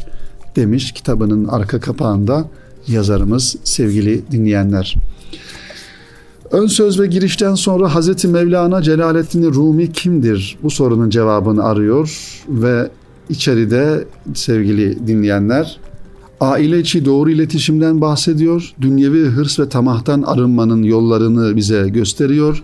demiş 0.56 0.91
kitabının 0.91 1.46
arka 1.46 1.79
kapağında 1.79 2.48
yazarımız 2.88 3.56
sevgili 3.63 4.32
dinleyenler. 4.32 4.96
Ön 6.51 6.68
söz 6.68 7.00
ve 7.00 7.08
girişten 7.08 7.56
sonra 7.56 7.96
Hazreti 7.96 8.27
Mevlana 8.27 8.82
Celaleddin 8.82 9.53
Rumi 9.53 9.91
kimdir? 9.91 10.58
Bu 10.63 10.70
sorunun 10.70 11.10
cevabını 11.10 11.63
arıyor 11.63 12.18
ve 12.50 12.89
içeride 13.29 14.08
sevgili 14.34 15.08
dinleyenler 15.08 15.79
aile 16.39 16.79
içi 16.79 17.05
doğru 17.05 17.29
iletişimden 17.29 18.01
bahsediyor. 18.01 18.74
Dünyevi 18.81 19.25
hırs 19.25 19.60
ve 19.60 19.69
tamahtan 19.69 20.22
arınmanın 20.22 20.84
yollarını 20.84 21.55
bize 21.55 21.89
gösteriyor. 21.89 22.63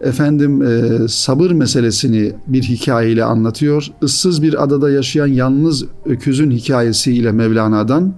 efendim 0.00 0.62
e, 0.62 1.08
sabır 1.08 1.50
meselesini 1.50 2.32
bir 2.46 2.62
hikayeyle 2.62 3.24
anlatıyor. 3.24 3.86
Issız 4.02 4.42
bir 4.42 4.62
adada 4.62 4.90
yaşayan 4.90 5.26
yalnız 5.26 5.84
öküzün 6.04 6.50
hikayesiyle 6.50 7.32
Mevlana'dan 7.32 8.14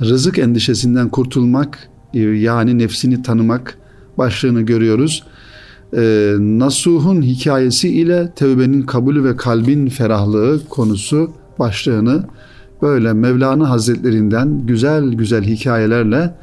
rızık 0.00 0.38
endişesinden 0.38 1.08
kurtulmak 1.08 1.88
e, 2.14 2.20
yani 2.20 2.78
nefsini 2.78 3.22
tanımak 3.22 3.78
başlığını 4.18 4.62
görüyoruz. 4.62 5.22
E, 5.96 6.34
Nasuh'un 6.38 7.22
hikayesi 7.22 7.88
ile 7.88 8.32
tevbenin 8.36 8.82
kabulü 8.82 9.24
ve 9.24 9.36
kalbin 9.36 9.88
ferahlığı 9.88 10.60
konusu 10.68 11.30
başlığını 11.58 12.24
böyle 12.82 13.12
Mevlana 13.12 13.70
Hazretlerinden 13.70 14.66
güzel 14.66 15.12
güzel 15.12 15.44
hikayelerle 15.44 16.34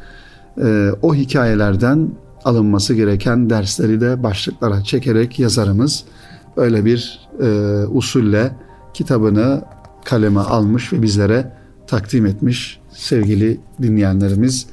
e, 0.62 0.92
o 1.02 1.16
hikayelerden 1.16 2.10
alınması 2.46 2.94
gereken 2.94 3.50
dersleri 3.50 4.02
de 4.02 4.24
başlıklara 4.24 4.84
çekerek 4.84 5.40
yazarımız 5.40 6.04
öyle 6.58 6.86
bir 6.86 7.30
e, 7.42 7.48
usulle 7.88 8.52
kitabını 8.94 9.62
kaleme 10.06 10.40
almış 10.40 10.94
ve 10.94 11.02
bizlere 11.02 11.54
takdim 11.88 12.26
etmiş 12.26 12.80
sevgili 12.94 13.60
dinleyenlerimiz. 13.82 14.68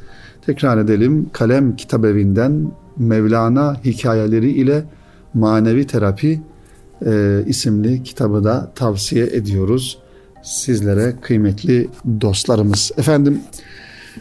Tekrar 0.47 0.79
edelim 0.79 1.31
Kalem 1.33 1.77
Kitabevinden 1.77 2.73
Mevlana 2.97 3.77
hikayeleri 3.85 4.51
ile 4.51 4.85
manevi 5.35 5.87
terapi 5.87 6.41
e, 7.07 7.43
isimli 7.47 8.03
kitabı 8.03 8.45
da 8.45 8.73
tavsiye 8.75 9.27
ediyoruz 9.27 9.99
sizlere 10.45 11.15
kıymetli 11.21 11.89
dostlarımız. 12.21 12.93
Efendim 12.97 13.41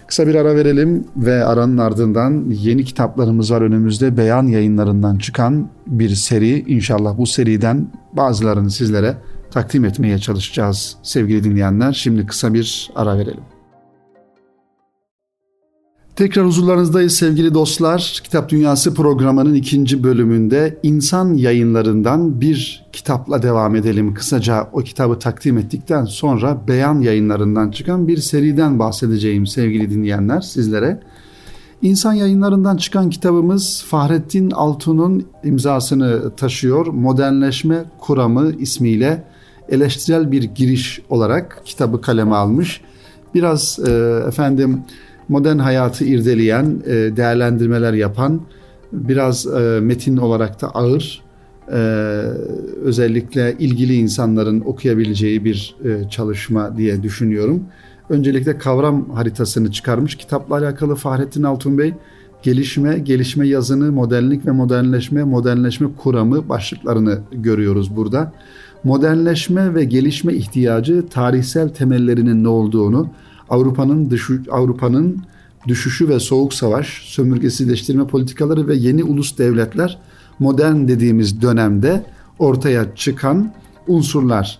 kısa 0.07 0.27
bir 0.27 0.35
ara 0.35 0.55
verelim 0.55 1.07
ve 1.17 1.45
aranın 1.45 1.77
ardından 1.77 2.45
yeni 2.49 2.85
kitaplarımız 2.85 3.51
var 3.51 3.61
önümüzde. 3.61 4.17
Beyan 4.17 4.47
yayınlarından 4.47 5.17
çıkan 5.17 5.69
bir 5.87 6.09
seri. 6.09 6.59
İnşallah 6.67 7.17
bu 7.17 7.25
seriden 7.25 7.87
bazılarını 8.13 8.71
sizlere 8.71 9.17
takdim 9.51 9.85
etmeye 9.85 10.19
çalışacağız 10.19 10.95
sevgili 11.03 11.43
dinleyenler. 11.43 11.93
Şimdi 11.93 12.25
kısa 12.25 12.53
bir 12.53 12.91
ara 12.95 13.17
verelim. 13.17 13.52
Tekrar 16.15 16.45
huzurlarınızdayız 16.45 17.15
sevgili 17.15 17.53
dostlar. 17.53 18.21
Kitap 18.23 18.49
Dünyası 18.49 18.93
programının 18.93 19.53
ikinci 19.53 20.03
bölümünde 20.03 20.79
insan 20.83 21.33
yayınlarından 21.33 22.41
bir 22.41 22.85
kitapla 22.93 23.43
devam 23.43 23.75
edelim. 23.75 24.13
Kısaca 24.13 24.69
o 24.73 24.79
kitabı 24.79 25.19
takdim 25.19 25.57
ettikten 25.57 26.05
sonra 26.05 26.67
beyan 26.67 26.99
yayınlarından 26.99 27.71
çıkan 27.71 28.07
bir 28.07 28.17
seriden 28.17 28.79
bahsedeceğim 28.79 29.47
sevgili 29.47 29.89
dinleyenler 29.89 30.41
sizlere. 30.41 30.99
İnsan 31.81 32.13
yayınlarından 32.13 32.77
çıkan 32.77 33.09
kitabımız 33.09 33.83
Fahrettin 33.87 34.51
Altun'un 34.51 35.25
imzasını 35.43 36.35
taşıyor. 36.35 36.87
Modernleşme 36.87 37.85
Kuramı 37.99 38.51
ismiyle 38.51 39.23
eleştirel 39.69 40.31
bir 40.31 40.43
giriş 40.43 41.01
olarak 41.09 41.61
kitabı 41.65 42.01
kaleme 42.01 42.35
almış. 42.35 42.81
Biraz 43.33 43.79
e, 43.87 43.91
efendim 44.27 44.83
modern 45.29 45.57
hayatı 45.57 46.05
irdeleyen, 46.05 46.81
e, 46.85 46.91
değerlendirmeler 46.91 47.93
yapan, 47.93 48.41
biraz 48.91 49.47
e, 49.47 49.79
metin 49.81 50.17
olarak 50.17 50.61
da 50.61 50.67
ağır, 50.67 51.21
e, 51.71 51.77
özellikle 52.83 53.55
ilgili 53.59 53.95
insanların 53.95 54.61
okuyabileceği 54.61 55.45
bir 55.45 55.75
çalışma 56.09 56.77
diye 56.77 57.03
düşünüyorum. 57.03 57.63
Öncelikle 58.09 58.57
kavram 58.57 59.09
haritasını 59.09 59.71
çıkarmış. 59.71 60.15
Kitapla 60.15 60.55
alakalı 60.55 60.95
Fahrettin 60.95 61.43
Altun 61.43 61.77
Bey 61.77 61.93
gelişme, 62.43 62.99
gelişme 62.99 63.47
yazını, 63.47 63.91
modernlik 63.91 64.45
ve 64.45 64.51
modernleşme, 64.51 65.23
modernleşme 65.23 65.87
kuramı 65.97 66.49
başlıklarını 66.49 67.19
görüyoruz 67.31 67.95
burada. 67.95 68.33
Modernleşme 68.83 69.75
ve 69.75 69.83
gelişme 69.83 70.33
ihtiyacı 70.33 71.07
tarihsel 71.09 71.69
temellerinin 71.69 72.43
ne 72.43 72.47
olduğunu, 72.47 73.09
Avrupa'nın 73.53 74.09
düşü, 74.09 74.43
Avrupa'nın 74.51 75.17
düşüşü 75.67 76.09
ve 76.09 76.19
soğuk 76.19 76.53
savaş, 76.53 77.01
sömürgesizleştirme 77.05 78.07
politikaları 78.07 78.67
ve 78.67 78.75
yeni 78.75 79.03
ulus 79.03 79.37
devletler 79.37 79.99
modern 80.39 80.87
dediğimiz 80.87 81.41
dönemde 81.41 82.05
ortaya 82.39 82.95
çıkan 82.95 83.53
unsurlar. 83.87 84.59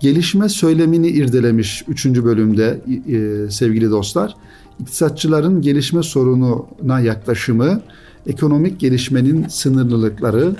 Gelişme 0.00 0.48
söylemini 0.48 1.08
irdelemiş 1.08 1.84
3. 1.88 2.06
bölümde 2.06 2.80
e, 3.08 3.50
sevgili 3.50 3.90
dostlar. 3.90 4.36
İktisatçıların 4.80 5.62
gelişme 5.62 6.02
sorununa 6.02 7.00
yaklaşımı, 7.00 7.80
ekonomik 8.26 8.80
gelişmenin 8.80 9.48
sınırlılıkları 9.48 10.56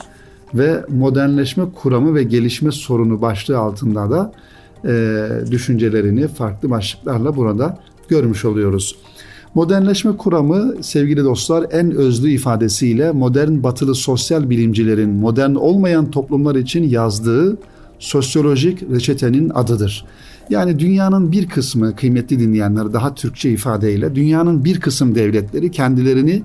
ve 0.54 0.84
modernleşme 0.88 1.64
kuramı 1.82 2.14
ve 2.14 2.22
gelişme 2.22 2.72
sorunu 2.72 3.22
başlığı 3.22 3.58
altında 3.58 4.10
da 4.10 4.32
e, 4.84 5.28
düşüncelerini 5.50 6.28
farklı 6.28 6.70
başlıklarla 6.70 7.36
burada 7.36 7.78
görmüş 8.08 8.44
oluyoruz. 8.44 8.96
Modernleşme 9.54 10.16
kuramı 10.16 10.74
sevgili 10.80 11.24
dostlar 11.24 11.66
en 11.72 11.90
özlü 11.90 12.30
ifadesiyle 12.30 13.12
modern 13.12 13.62
batılı 13.62 13.94
sosyal 13.94 14.50
bilimcilerin 14.50 15.10
modern 15.10 15.54
olmayan 15.54 16.10
toplumlar 16.10 16.54
için 16.54 16.82
yazdığı 16.82 17.56
sosyolojik 17.98 18.82
reçetenin 18.82 19.50
adıdır. 19.50 20.04
Yani 20.50 20.78
dünyanın 20.78 21.32
bir 21.32 21.48
kısmı 21.48 21.96
kıymetli 21.96 22.40
dinleyenler 22.40 22.92
daha 22.92 23.14
Türkçe 23.14 23.50
ifadeyle 23.50 24.14
dünyanın 24.14 24.64
bir 24.64 24.80
kısım 24.80 25.14
devletleri 25.14 25.70
kendilerini 25.70 26.42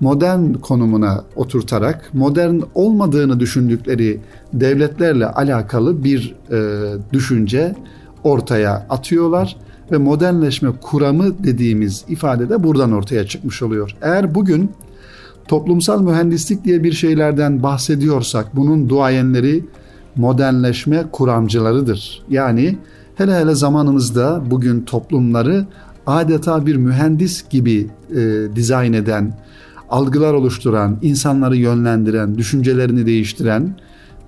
modern 0.00 0.52
konumuna 0.52 1.24
oturtarak 1.36 2.10
modern 2.14 2.60
olmadığını 2.74 3.40
düşündükleri 3.40 4.20
devletlerle 4.52 5.26
alakalı 5.26 6.04
bir 6.04 6.34
e, 6.50 6.82
düşünce 7.12 7.74
ortaya 8.24 8.86
atıyorlar 8.90 9.56
ve 9.92 9.98
modernleşme 9.98 10.70
kuramı 10.80 11.44
dediğimiz 11.44 12.04
ifade 12.08 12.48
de 12.48 12.62
buradan 12.62 12.92
ortaya 12.92 13.26
çıkmış 13.26 13.62
oluyor. 13.62 13.96
Eğer 14.02 14.34
bugün 14.34 14.70
toplumsal 15.48 16.02
mühendislik 16.02 16.64
diye 16.64 16.84
bir 16.84 16.92
şeylerden 16.92 17.62
bahsediyorsak 17.62 18.56
bunun 18.56 18.88
duayenleri 18.88 19.64
modernleşme 20.16 21.04
kuramcılarıdır. 21.12 22.22
Yani 22.28 22.78
hele 23.14 23.40
hele 23.40 23.54
zamanımızda 23.54 24.42
bugün 24.50 24.82
toplumları 24.82 25.66
adeta 26.06 26.66
bir 26.66 26.76
mühendis 26.76 27.48
gibi 27.48 27.86
e, 28.16 28.16
dizayn 28.56 28.92
eden, 28.92 29.34
algılar 29.90 30.34
oluşturan, 30.34 30.98
insanları 31.02 31.56
yönlendiren, 31.56 32.38
düşüncelerini 32.38 33.06
değiştiren 33.06 33.74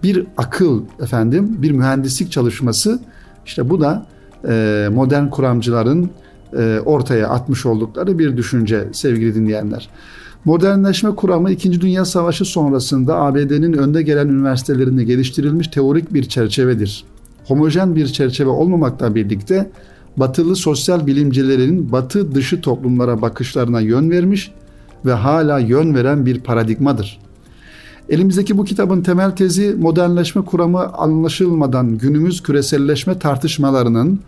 bir 0.02 0.26
akıl 0.36 0.82
efendim, 1.02 1.56
bir 1.62 1.70
mühendislik 1.70 2.32
çalışması. 2.32 3.00
İşte 3.46 3.70
bu 3.70 3.80
da 3.80 4.06
e, 4.48 4.88
modern 4.92 5.28
kuramcıların 5.28 6.10
e, 6.58 6.80
ortaya 6.84 7.28
atmış 7.28 7.66
oldukları 7.66 8.18
bir 8.18 8.36
düşünce 8.36 8.88
sevgili 8.92 9.34
dinleyenler. 9.34 9.88
Modernleşme 10.44 11.10
kuramı 11.14 11.50
2. 11.50 11.80
Dünya 11.80 12.04
Savaşı 12.04 12.44
sonrasında 12.44 13.16
ABD'nin 13.16 13.72
önde 13.72 14.02
gelen 14.02 14.28
üniversitelerinde 14.28 15.04
geliştirilmiş 15.04 15.68
teorik 15.68 16.14
bir 16.14 16.24
çerçevedir. 16.24 17.04
Homojen 17.44 17.96
bir 17.96 18.06
çerçeve 18.06 18.50
olmamakla 18.50 19.14
birlikte 19.14 19.70
batılı 20.16 20.56
sosyal 20.56 21.06
bilimcilerin 21.06 21.92
batı 21.92 22.34
dışı 22.34 22.60
toplumlara 22.60 23.22
bakışlarına 23.22 23.80
yön 23.80 24.10
vermiş 24.10 24.52
ve 25.04 25.12
hala 25.12 25.58
yön 25.58 25.94
veren 25.94 26.26
bir 26.26 26.40
paradigmadır. 26.40 27.18
Elimizdeki 28.08 28.58
bu 28.58 28.64
kitabın 28.64 29.02
temel 29.02 29.30
tezi 29.30 29.74
modernleşme 29.78 30.44
kuramı 30.44 30.92
anlaşılmadan 30.92 31.98
günümüz 31.98 32.42
küreselleşme 32.42 33.18
tartışmalarının 33.18 34.20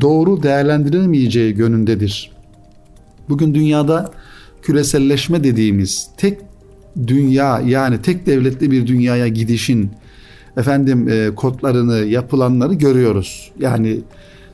doğru 0.00 0.42
değerlendirilemeyeceği 0.42 1.58
yönündedir. 1.58 2.30
Bugün 3.28 3.54
dünyada 3.54 4.10
küreselleşme 4.62 5.44
dediğimiz 5.44 6.08
tek 6.16 6.38
dünya 7.06 7.60
yani 7.60 8.02
tek 8.02 8.26
devletli 8.26 8.70
bir 8.70 8.86
dünyaya 8.86 9.28
gidişin 9.28 9.90
efendim 10.56 11.08
e, 11.08 11.30
kodlarını, 11.34 11.96
yapılanları 11.96 12.74
görüyoruz. 12.74 13.52
Yani 13.58 14.00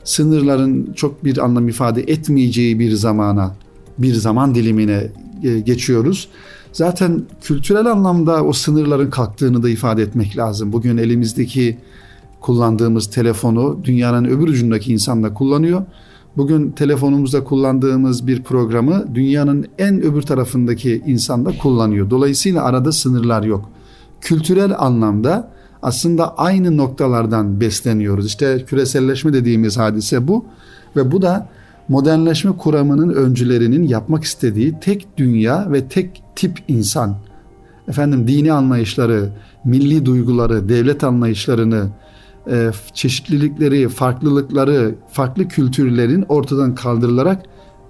sınırların 0.03 0.93
çok 0.93 1.25
bir 1.25 1.37
anlam 1.37 1.67
ifade 1.69 2.01
etmeyeceği 2.01 2.79
bir 2.79 2.91
zamana, 2.91 3.55
bir 3.97 4.13
zaman 4.13 4.55
dilimine 4.55 5.07
geçiyoruz. 5.41 6.27
Zaten 6.71 7.23
kültürel 7.41 7.85
anlamda 7.85 8.43
o 8.43 8.53
sınırların 8.53 9.09
kalktığını 9.09 9.63
da 9.63 9.69
ifade 9.69 10.01
etmek 10.01 10.37
lazım. 10.37 10.73
Bugün 10.73 10.97
elimizdeki 10.97 11.77
kullandığımız 12.41 13.09
telefonu 13.09 13.79
dünyanın 13.83 14.25
öbür 14.25 14.47
ucundaki 14.47 14.93
insan 14.93 15.23
da 15.23 15.33
kullanıyor. 15.33 15.81
Bugün 16.37 16.71
telefonumuzda 16.71 17.43
kullandığımız 17.43 18.27
bir 18.27 18.43
programı 18.43 19.15
dünyanın 19.15 19.65
en 19.77 20.01
öbür 20.01 20.21
tarafındaki 20.21 21.03
insan 21.05 21.45
da 21.45 21.57
kullanıyor. 21.57 22.09
Dolayısıyla 22.09 22.63
arada 22.63 22.91
sınırlar 22.91 23.43
yok. 23.43 23.69
Kültürel 24.21 24.75
anlamda 24.77 25.51
aslında 25.81 26.37
aynı 26.37 26.77
noktalardan 26.77 27.61
besleniyoruz. 27.61 28.25
İşte 28.25 28.65
küreselleşme 28.67 29.33
dediğimiz 29.33 29.77
hadise 29.77 30.27
bu 30.27 30.45
ve 30.95 31.11
bu 31.11 31.21
da 31.21 31.49
modernleşme 31.91 32.51
kuramının 32.57 33.13
öncülerinin 33.13 33.83
yapmak 33.83 34.23
istediği 34.23 34.79
tek 34.79 35.07
dünya 35.17 35.71
ve 35.71 35.87
tek 35.87 36.23
tip 36.35 36.57
insan 36.67 37.17
efendim 37.87 38.27
dini 38.27 38.53
anlayışları, 38.53 39.29
milli 39.65 40.05
duyguları, 40.05 40.69
devlet 40.69 41.03
anlayışlarını, 41.03 41.89
e, 42.51 42.71
çeşitlilikleri, 42.93 43.89
farklılıkları, 43.89 44.95
farklı 45.11 45.47
kültürlerin 45.47 46.25
ortadan 46.29 46.75
kaldırılarak 46.75 47.45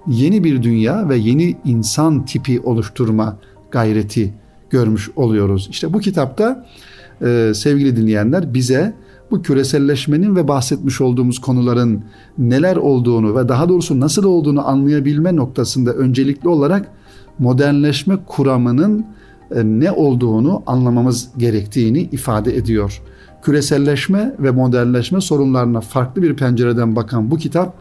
yeni 0.06 0.44
bir 0.44 0.62
dünya 0.62 1.08
ve 1.08 1.16
yeni 1.16 1.56
insan 1.64 2.24
tipi 2.24 2.60
oluşturma 2.60 3.38
gayreti 3.70 4.34
görmüş 4.70 5.10
oluyoruz. 5.16 5.68
İşte 5.70 5.92
bu 5.92 6.00
kitapta 6.00 6.66
e, 7.24 7.52
sevgili 7.54 7.96
dinleyenler 7.96 8.54
bize 8.54 8.94
bu 9.32 9.42
küreselleşmenin 9.42 10.36
ve 10.36 10.48
bahsetmiş 10.48 11.00
olduğumuz 11.00 11.38
konuların 11.38 12.04
neler 12.38 12.76
olduğunu 12.76 13.36
ve 13.36 13.48
daha 13.48 13.68
doğrusu 13.68 14.00
nasıl 14.00 14.24
olduğunu 14.24 14.68
anlayabilme 14.68 15.36
noktasında 15.36 15.92
öncelikli 15.92 16.48
olarak 16.48 16.88
modernleşme 17.38 18.18
kuramının 18.26 19.06
e, 19.54 19.64
ne 19.64 19.92
olduğunu 19.92 20.62
anlamamız 20.66 21.28
gerektiğini 21.38 22.00
ifade 22.00 22.56
ediyor. 22.56 23.02
Küreselleşme 23.42 24.34
ve 24.38 24.50
modernleşme 24.50 25.20
sorunlarına 25.20 25.80
farklı 25.80 26.22
bir 26.22 26.36
pencereden 26.36 26.96
bakan 26.96 27.30
bu 27.30 27.36
kitap 27.36 27.74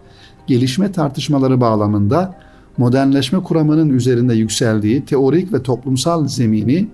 gelişme 0.48 0.92
tartışmaları 0.92 1.62
bağlamında 1.62 2.36
modernleşme 2.78 3.44
kuramının 3.44 3.90
üzerinde 3.90 4.34
yükseldiği 4.34 5.06
teorik 5.06 5.54
ve 5.54 5.64
toplumsal 5.64 6.28
zemini, 6.28 6.88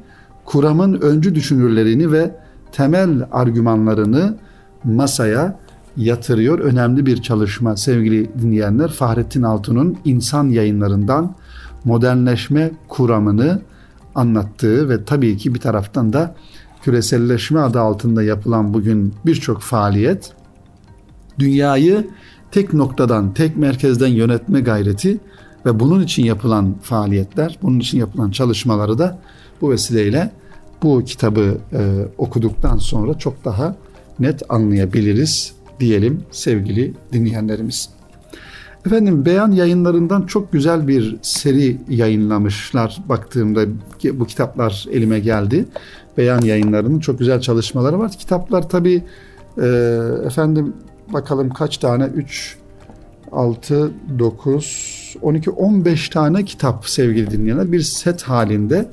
kuramın 0.45 1.01
öncü 1.01 1.35
düşünürlerini 1.35 2.11
ve 2.11 2.31
temel 2.71 3.27
argümanlarını 3.31 4.37
masaya 4.83 5.59
yatırıyor. 5.97 6.59
Önemli 6.59 7.05
bir 7.05 7.21
çalışma 7.21 7.77
sevgili 7.77 8.29
dinleyenler. 8.41 8.91
Fahrettin 8.91 9.43
Altun'un 9.43 9.97
insan 10.05 10.49
yayınlarından 10.49 11.35
modernleşme 11.85 12.71
kuramını 12.87 13.61
anlattığı 14.15 14.89
ve 14.89 15.05
tabii 15.05 15.37
ki 15.37 15.53
bir 15.53 15.59
taraftan 15.59 16.13
da 16.13 16.35
küreselleşme 16.81 17.59
adı 17.59 17.79
altında 17.79 18.23
yapılan 18.23 18.73
bugün 18.73 19.13
birçok 19.25 19.61
faaliyet 19.61 20.33
dünyayı 21.39 22.07
tek 22.51 22.73
noktadan, 22.73 23.33
tek 23.33 23.57
merkezden 23.57 24.07
yönetme 24.07 24.61
gayreti 24.61 25.19
ve 25.65 25.79
bunun 25.79 26.03
için 26.03 26.25
yapılan 26.25 26.75
faaliyetler, 26.81 27.57
bunun 27.61 27.79
için 27.79 27.97
yapılan 27.97 28.31
çalışmaları 28.31 28.97
da 28.97 29.19
bu 29.61 29.71
vesileyle 29.71 30.31
bu 30.83 31.03
kitabı 31.03 31.57
e, 31.73 31.79
okuduktan 32.17 32.77
sonra 32.77 33.13
çok 33.17 33.45
daha 33.45 33.75
net 34.19 34.43
anlayabiliriz 34.49 35.53
diyelim 35.79 36.23
sevgili 36.31 36.93
dinleyenlerimiz. 37.13 37.89
Efendim 38.85 39.25
beyan 39.25 39.51
yayınlarından 39.51 40.21
çok 40.21 40.51
güzel 40.51 40.87
bir 40.87 41.15
seri 41.21 41.77
yayınlamışlar. 41.89 42.97
Baktığımda 43.09 43.65
bu 44.13 44.25
kitaplar 44.25 44.85
elime 44.91 45.19
geldi. 45.19 45.65
Beyan 46.17 46.41
yayınlarının 46.41 46.99
çok 46.99 47.19
güzel 47.19 47.41
çalışmaları 47.41 47.99
var. 47.99 48.11
Kitaplar 48.11 48.69
tabi 48.69 49.03
e, 49.61 49.65
efendim 50.25 50.73
bakalım 51.13 51.49
kaç 51.49 51.77
tane 51.77 52.05
3 52.05 52.57
6 53.31 53.91
9 54.19 55.15
12 55.21 55.49
15 55.49 56.09
tane 56.09 56.45
kitap 56.45 56.89
sevgili 56.89 57.31
dinleyenler 57.31 57.71
bir 57.71 57.81
set 57.81 58.23
halinde 58.23 58.89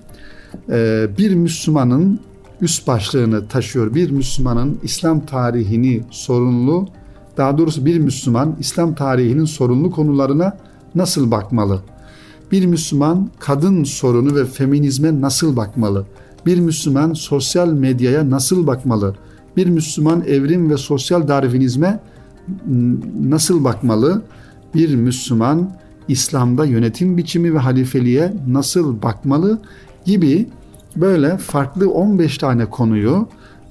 bir 1.18 1.34
Müslümanın 1.34 2.20
üst 2.60 2.86
başlığını 2.86 3.48
taşıyor. 3.48 3.94
Bir 3.94 4.10
Müslümanın 4.10 4.78
İslam 4.82 5.26
tarihini 5.26 6.02
sorunlu, 6.10 6.88
daha 7.36 7.58
doğrusu 7.58 7.86
bir 7.86 7.98
Müslüman 7.98 8.56
İslam 8.60 8.94
tarihinin 8.94 9.44
sorunlu 9.44 9.90
konularına 9.90 10.56
nasıl 10.94 11.30
bakmalı? 11.30 11.80
Bir 12.52 12.66
Müslüman 12.66 13.30
kadın 13.38 13.84
sorunu 13.84 14.34
ve 14.34 14.44
feminizme 14.44 15.20
nasıl 15.20 15.56
bakmalı? 15.56 16.06
Bir 16.46 16.60
Müslüman 16.60 17.12
sosyal 17.12 17.72
medyaya 17.72 18.30
nasıl 18.30 18.66
bakmalı? 18.66 19.14
Bir 19.56 19.66
Müslüman 19.66 20.20
evrim 20.20 20.70
ve 20.70 20.76
sosyal 20.76 21.28
darwinizme 21.28 22.00
nasıl 23.20 23.64
bakmalı? 23.64 24.22
Bir 24.74 24.94
Müslüman 24.94 25.70
İslam'da 26.08 26.64
yönetim 26.64 27.16
biçimi 27.16 27.54
ve 27.54 27.58
halifeliğe 27.58 28.32
nasıl 28.48 29.02
bakmalı 29.02 29.58
gibi 30.04 30.48
Böyle 30.96 31.38
farklı 31.38 31.90
15 31.90 32.38
tane 32.38 32.66
konuyu 32.66 33.28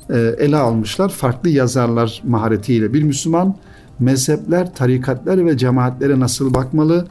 e, 0.09 0.17
ele 0.17 0.57
almışlar 0.57 1.09
farklı 1.09 1.49
yazarlar 1.49 2.21
maharetiyle. 2.25 2.93
Bir 2.93 3.03
Müslüman 3.03 3.55
mezhepler, 3.99 4.75
tarikatlar 4.75 5.45
ve 5.45 5.57
cemaatlere 5.57 6.19
nasıl 6.19 6.53
bakmalı? 6.53 7.07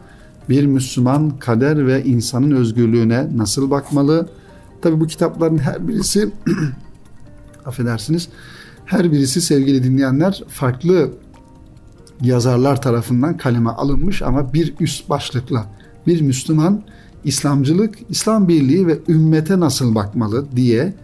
Bir 0.48 0.66
Müslüman 0.66 1.38
kader 1.38 1.86
ve 1.86 2.04
insanın 2.04 2.50
özgürlüğüne 2.50 3.28
nasıl 3.36 3.70
bakmalı? 3.70 4.28
Tabi 4.82 5.00
bu 5.00 5.06
kitapların 5.06 5.58
her 5.58 5.88
birisi 5.88 6.30
affedersiniz 7.66 8.28
her 8.84 9.12
birisi 9.12 9.40
sevgili 9.40 9.84
dinleyenler 9.84 10.44
farklı 10.48 11.10
yazarlar 12.20 12.82
tarafından 12.82 13.36
kaleme 13.36 13.70
alınmış 13.70 14.22
ama 14.22 14.52
bir 14.52 14.74
üst 14.80 15.10
başlıkla 15.10 15.66
bir 16.06 16.20
Müslüman 16.20 16.82
İslamcılık, 17.24 17.94
İslam 18.10 18.48
birliği 18.48 18.86
ve 18.86 18.98
ümmete 19.08 19.60
nasıl 19.60 19.94
bakmalı 19.94 20.44
diye 20.56 20.94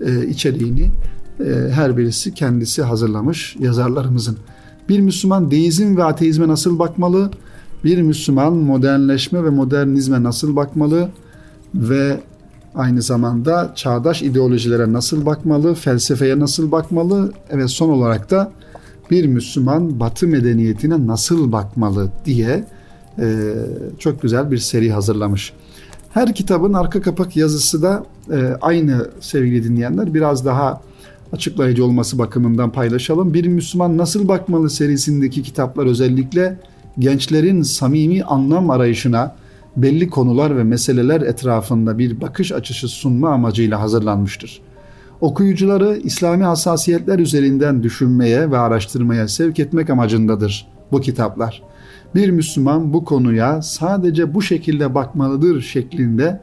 e, 0.00 0.26
içeriğini 0.26 0.90
e, 1.40 1.70
her 1.70 1.96
birisi 1.96 2.34
kendisi 2.34 2.82
hazırlamış 2.82 3.56
yazarlarımızın. 3.60 4.36
Bir 4.88 5.00
Müslüman 5.00 5.50
deizm 5.50 5.96
ve 5.96 6.04
ateizme 6.04 6.48
nasıl 6.48 6.78
bakmalı? 6.78 7.30
Bir 7.84 8.02
Müslüman 8.02 8.52
modernleşme 8.52 9.44
ve 9.44 9.50
modernizme 9.50 10.22
nasıl 10.22 10.56
bakmalı? 10.56 11.08
Ve 11.74 12.20
aynı 12.74 13.02
zamanda 13.02 13.72
çağdaş 13.76 14.22
ideolojilere 14.22 14.92
nasıl 14.92 15.26
bakmalı? 15.26 15.74
Felsefeye 15.74 16.38
nasıl 16.38 16.72
bakmalı? 16.72 17.32
Evet 17.50 17.70
son 17.70 17.88
olarak 17.88 18.30
da 18.30 18.52
bir 19.10 19.26
Müslüman 19.26 20.00
Batı 20.00 20.26
medeniyetine 20.26 21.06
nasıl 21.06 21.52
bakmalı 21.52 22.08
diye 22.24 22.64
e, 23.18 23.54
çok 23.98 24.22
güzel 24.22 24.50
bir 24.50 24.58
seri 24.58 24.92
hazırlamış. 24.92 25.52
Her 26.10 26.34
kitabın 26.34 26.72
arka 26.72 27.02
kapak 27.02 27.36
yazısı 27.36 27.82
da 27.82 28.04
e, 28.30 28.36
aynı 28.60 29.10
sevgili 29.20 29.64
dinleyenler. 29.64 30.14
Biraz 30.14 30.44
daha 30.44 30.80
açıklayıcı 31.32 31.84
olması 31.84 32.18
bakımından 32.18 32.72
paylaşalım. 32.72 33.34
Bir 33.34 33.46
Müslüman 33.46 33.98
Nasıl 33.98 34.28
Bakmalı 34.28 34.70
serisindeki 34.70 35.42
kitaplar 35.42 35.86
özellikle 35.86 36.58
gençlerin 36.98 37.62
samimi 37.62 38.24
anlam 38.24 38.70
arayışına 38.70 39.34
belli 39.76 40.10
konular 40.10 40.56
ve 40.56 40.64
meseleler 40.64 41.20
etrafında 41.20 41.98
bir 41.98 42.20
bakış 42.20 42.52
açısı 42.52 42.88
sunma 42.88 43.30
amacıyla 43.30 43.80
hazırlanmıştır. 43.80 44.60
Okuyucuları 45.20 46.00
İslami 46.04 46.44
hassasiyetler 46.44 47.18
üzerinden 47.18 47.82
düşünmeye 47.82 48.50
ve 48.50 48.58
araştırmaya 48.58 49.28
sevk 49.28 49.58
etmek 49.58 49.90
amacındadır 49.90 50.66
bu 50.92 51.00
kitaplar 51.00 51.62
bir 52.14 52.30
Müslüman 52.30 52.92
bu 52.92 53.04
konuya 53.04 53.62
sadece 53.62 54.34
bu 54.34 54.42
şekilde 54.42 54.94
bakmalıdır 54.94 55.62
şeklinde 55.62 56.40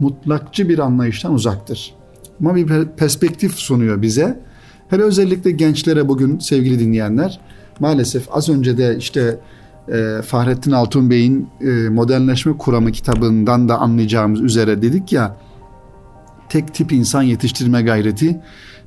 mutlakçı 0.00 0.68
bir 0.68 0.78
anlayıştan 0.78 1.34
uzaktır. 1.34 1.94
Ama 2.40 2.56
bir 2.56 2.84
perspektif 2.84 3.54
sunuyor 3.54 4.02
bize. 4.02 4.40
Hele 4.88 5.02
özellikle 5.02 5.50
gençlere 5.50 6.08
bugün 6.08 6.38
sevgili 6.38 6.78
dinleyenler 6.78 7.40
maalesef 7.80 8.36
az 8.36 8.48
önce 8.48 8.78
de 8.78 8.96
işte 8.98 9.40
e, 9.88 10.22
Fahrettin 10.22 10.72
Altun 10.72 11.10
Bey'in 11.10 11.48
e, 11.60 11.88
Modernleşme 11.88 12.56
Kuramı 12.58 12.92
kitabından 12.92 13.68
da 13.68 13.78
anlayacağımız 13.78 14.40
üzere 14.40 14.82
dedik 14.82 15.12
ya 15.12 15.36
tek 16.48 16.74
tip 16.74 16.92
insan 16.92 17.22
yetiştirme 17.22 17.82
gayreti, 17.82 18.40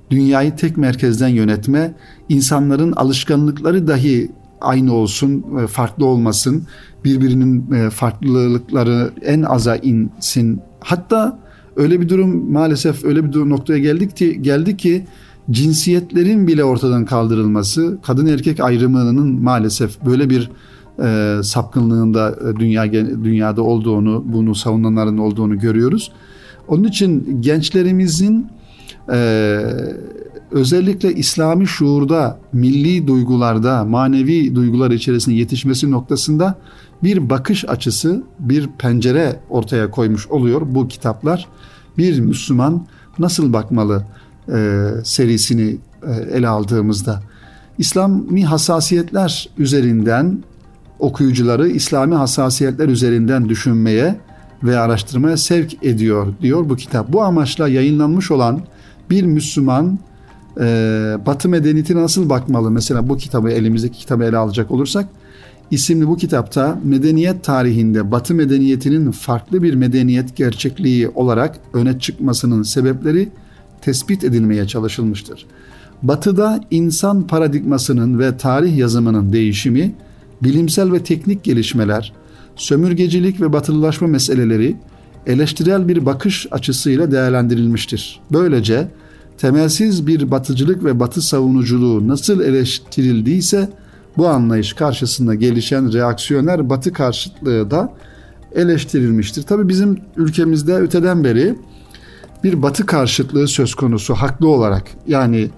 dünyayı 0.10 0.56
tek 0.56 0.78
merkezden 0.78 1.28
yönetme, 1.28 1.94
insanların 2.30 2.91
alışkanlıkları 2.91 3.88
dahi 3.88 4.32
aynı 4.62 4.93
olsun, 4.93 5.45
e, 5.63 5.67
farklı 5.67 6.06
olmasın, 6.06 6.63
birbirinin 7.06 7.71
e, 7.71 7.89
farklılıkları 7.89 9.12
en 9.21 9.41
aza 9.41 9.76
insin. 9.76 10.62
Hatta 10.80 11.39
öyle 11.76 12.02
bir 12.02 12.10
durum 12.10 12.52
maalesef 12.52 13.06
öyle 13.06 13.26
bir 13.26 13.32
durum 13.32 13.50
noktaya 13.50 13.80
geldik 13.80 14.17
ki 14.17 14.41
geldi 14.41 14.78
ki 14.78 15.06
cinsiyetlerin 15.52 16.47
bile 16.47 16.63
ortadan 16.63 17.06
kaldırılması, 17.06 17.97
kadın 18.04 18.26
erkek 18.26 18.60
ayrımının 18.60 19.41
maalesef 19.41 20.06
böyle 20.06 20.30
bir 20.30 20.50
e, 21.04 21.38
sapkınlığında 21.43 22.36
e, 22.50 22.60
dünya 22.60 22.93
dünyada 22.93 23.62
olduğunu, 23.62 24.24
bunu 24.26 24.56
savunanların 24.56 25.17
olduğunu 25.17 25.60
görüyoruz. 25.60 26.12
Onun 26.67 26.84
için 26.84 27.41
gençlerimizin 27.41 28.47
e, 29.13 29.17
özellikle 30.51 31.13
İslami 31.13 31.67
şuurda, 31.67 32.39
milli 32.53 33.07
duygularda, 33.07 33.85
manevi 33.85 34.55
duygular 34.55 34.91
içerisinde 34.91 35.35
yetişmesi 35.35 35.91
noktasında 35.91 36.55
bir 37.03 37.29
bakış 37.29 37.69
açısı, 37.69 38.23
bir 38.39 38.67
pencere 38.67 39.39
ortaya 39.49 39.91
koymuş 39.91 40.27
oluyor 40.27 40.61
bu 40.65 40.87
kitaplar. 40.87 41.47
Bir 41.97 42.19
Müslüman 42.19 42.85
nasıl 43.19 43.53
bakmalı 43.53 44.05
e, 44.53 44.87
serisini 45.03 45.77
e, 46.07 46.11
ele 46.37 46.47
aldığımızda. 46.47 47.23
İslami 47.77 48.45
hassasiyetler 48.45 49.49
üzerinden 49.57 50.43
okuyucuları 50.99 51.67
İslami 51.69 52.15
hassasiyetler 52.15 52.87
üzerinden 52.89 53.49
düşünmeye 53.49 54.19
ve 54.63 54.79
araştırmaya 54.79 55.37
sevk 55.37 55.83
ediyor 55.83 56.27
diyor 56.41 56.69
bu 56.69 56.75
kitap. 56.75 57.13
Bu 57.13 57.23
amaçla 57.23 57.67
yayınlanmış 57.67 58.31
olan 58.31 58.61
bir 59.09 59.23
Müslüman 59.23 59.99
e, 60.62 61.17
Batı 61.26 61.50
medeniyetine 61.50 62.02
nasıl 62.02 62.30
bakmalı? 62.30 62.71
Mesela 62.71 63.10
bu 63.10 63.17
kitabı 63.17 63.50
elimizdeki 63.50 63.97
kitabı 64.00 64.24
ele 64.24 64.38
alacak 64.38 64.71
olursak 64.71 65.08
isimli 65.71 66.08
bu 66.08 66.17
kitapta 66.17 66.80
medeniyet 66.84 67.43
tarihinde 67.43 68.12
Batı 68.12 68.36
medeniyetinin 68.36 69.12
farklı 69.12 69.63
bir 69.63 69.74
medeniyet 69.74 70.36
gerçekliği 70.36 71.10
olarak 71.10 71.60
öne 71.74 72.00
çıkmasının 72.00 72.63
sebepleri 72.63 73.30
tespit 73.82 74.24
edilmeye 74.24 74.67
çalışılmıştır. 74.67 75.45
Batı'da 76.04 76.63
insan 76.71 77.28
paradigmasının 77.28 78.19
ve 78.19 78.38
tarih 78.38 78.78
yazımının 78.78 79.34
değişimi, 79.34 79.93
bilimsel 80.43 80.91
ve 80.91 81.04
teknik 81.04 81.43
gelişmeler, 81.43 82.13
sömürgecilik 82.56 83.41
ve 83.41 83.54
batılılaşma 83.54 84.08
meseleleri 84.08 84.76
eleştirel 85.28 85.88
bir 85.88 86.06
bakış 86.06 86.47
açısıyla 86.52 87.12
değerlendirilmiştir. 87.12 88.19
Böylece 88.32 88.88
temelsiz 89.41 90.08
bir 90.08 90.32
batıcılık 90.32 90.84
ve 90.84 90.99
batı 90.99 91.21
savunuculuğu 91.21 92.08
nasıl 92.08 92.41
eleştirildiyse 92.41 93.69
bu 94.17 94.27
anlayış 94.27 94.73
karşısında 94.73 95.36
gelişen 95.36 95.93
reaksiyoner 95.93 96.69
batı 96.69 96.93
karşıtlığı 96.93 97.71
da 97.71 97.93
eleştirilmiştir. 98.56 99.43
Tabii 99.43 99.67
bizim 99.67 99.99
ülkemizde 100.17 100.75
öteden 100.75 101.23
beri 101.23 101.56
bir 102.43 102.62
batı 102.62 102.86
karşıtlığı 102.86 103.47
söz 103.47 103.75
konusu 103.75 104.13
haklı 104.13 104.47
olarak. 104.47 104.84
Yani 105.08 105.49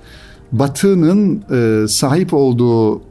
batının 0.52 1.44
e, 1.52 1.88
sahip 1.88 2.34
olduğu 2.34 3.02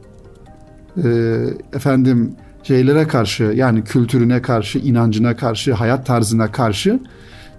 e, 1.03 1.39
efendim 1.73 2.35
şeylere 2.63 3.07
karşı 3.07 3.43
yani 3.43 3.83
kültürüne 3.83 4.41
karşı, 4.41 4.79
inancına 4.79 5.35
karşı, 5.35 5.73
hayat 5.73 6.05
tarzına 6.05 6.51
karşı 6.51 6.99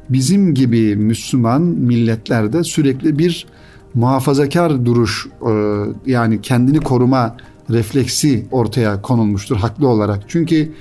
bizim 0.09 0.55
gibi 0.55 0.97
Müslüman 0.97 1.62
milletlerde 1.62 2.64
sürekli 2.64 3.19
bir 3.19 3.47
muhafazakar 3.95 4.85
duruş 4.85 5.27
e, 5.27 5.53
yani 6.07 6.40
kendini 6.40 6.81
koruma 6.81 7.37
refleksi 7.71 8.47
ortaya 8.51 9.03
konulmuştur 9.03 9.57
haklı 9.57 9.88
olarak. 9.88 10.21
Çünkü 10.29 10.73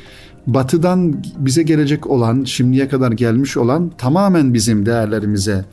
batıdan 0.47 1.23
bize 1.37 1.63
gelecek 1.63 2.09
olan, 2.09 2.43
şimdiye 2.43 2.87
kadar 2.87 3.11
gelmiş 3.11 3.57
olan 3.57 3.91
tamamen 3.97 4.53
bizim 4.53 4.85
değerlerimize 4.85 5.65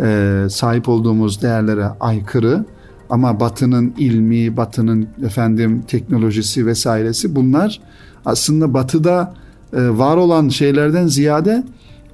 e, 0.00 0.40
sahip 0.50 0.88
olduğumuz 0.88 1.42
değerlere 1.42 1.86
aykırı 2.00 2.64
ama 3.10 3.40
batının 3.40 3.94
ilmi, 3.98 4.56
batının 4.56 5.08
efendim 5.26 5.82
teknolojisi 5.88 6.66
vesairesi 6.66 7.36
bunlar 7.36 7.80
aslında 8.24 8.74
batıda 8.74 9.34
e, 9.72 9.88
var 9.88 10.16
olan 10.16 10.48
şeylerden 10.48 11.06
ziyade 11.06 11.64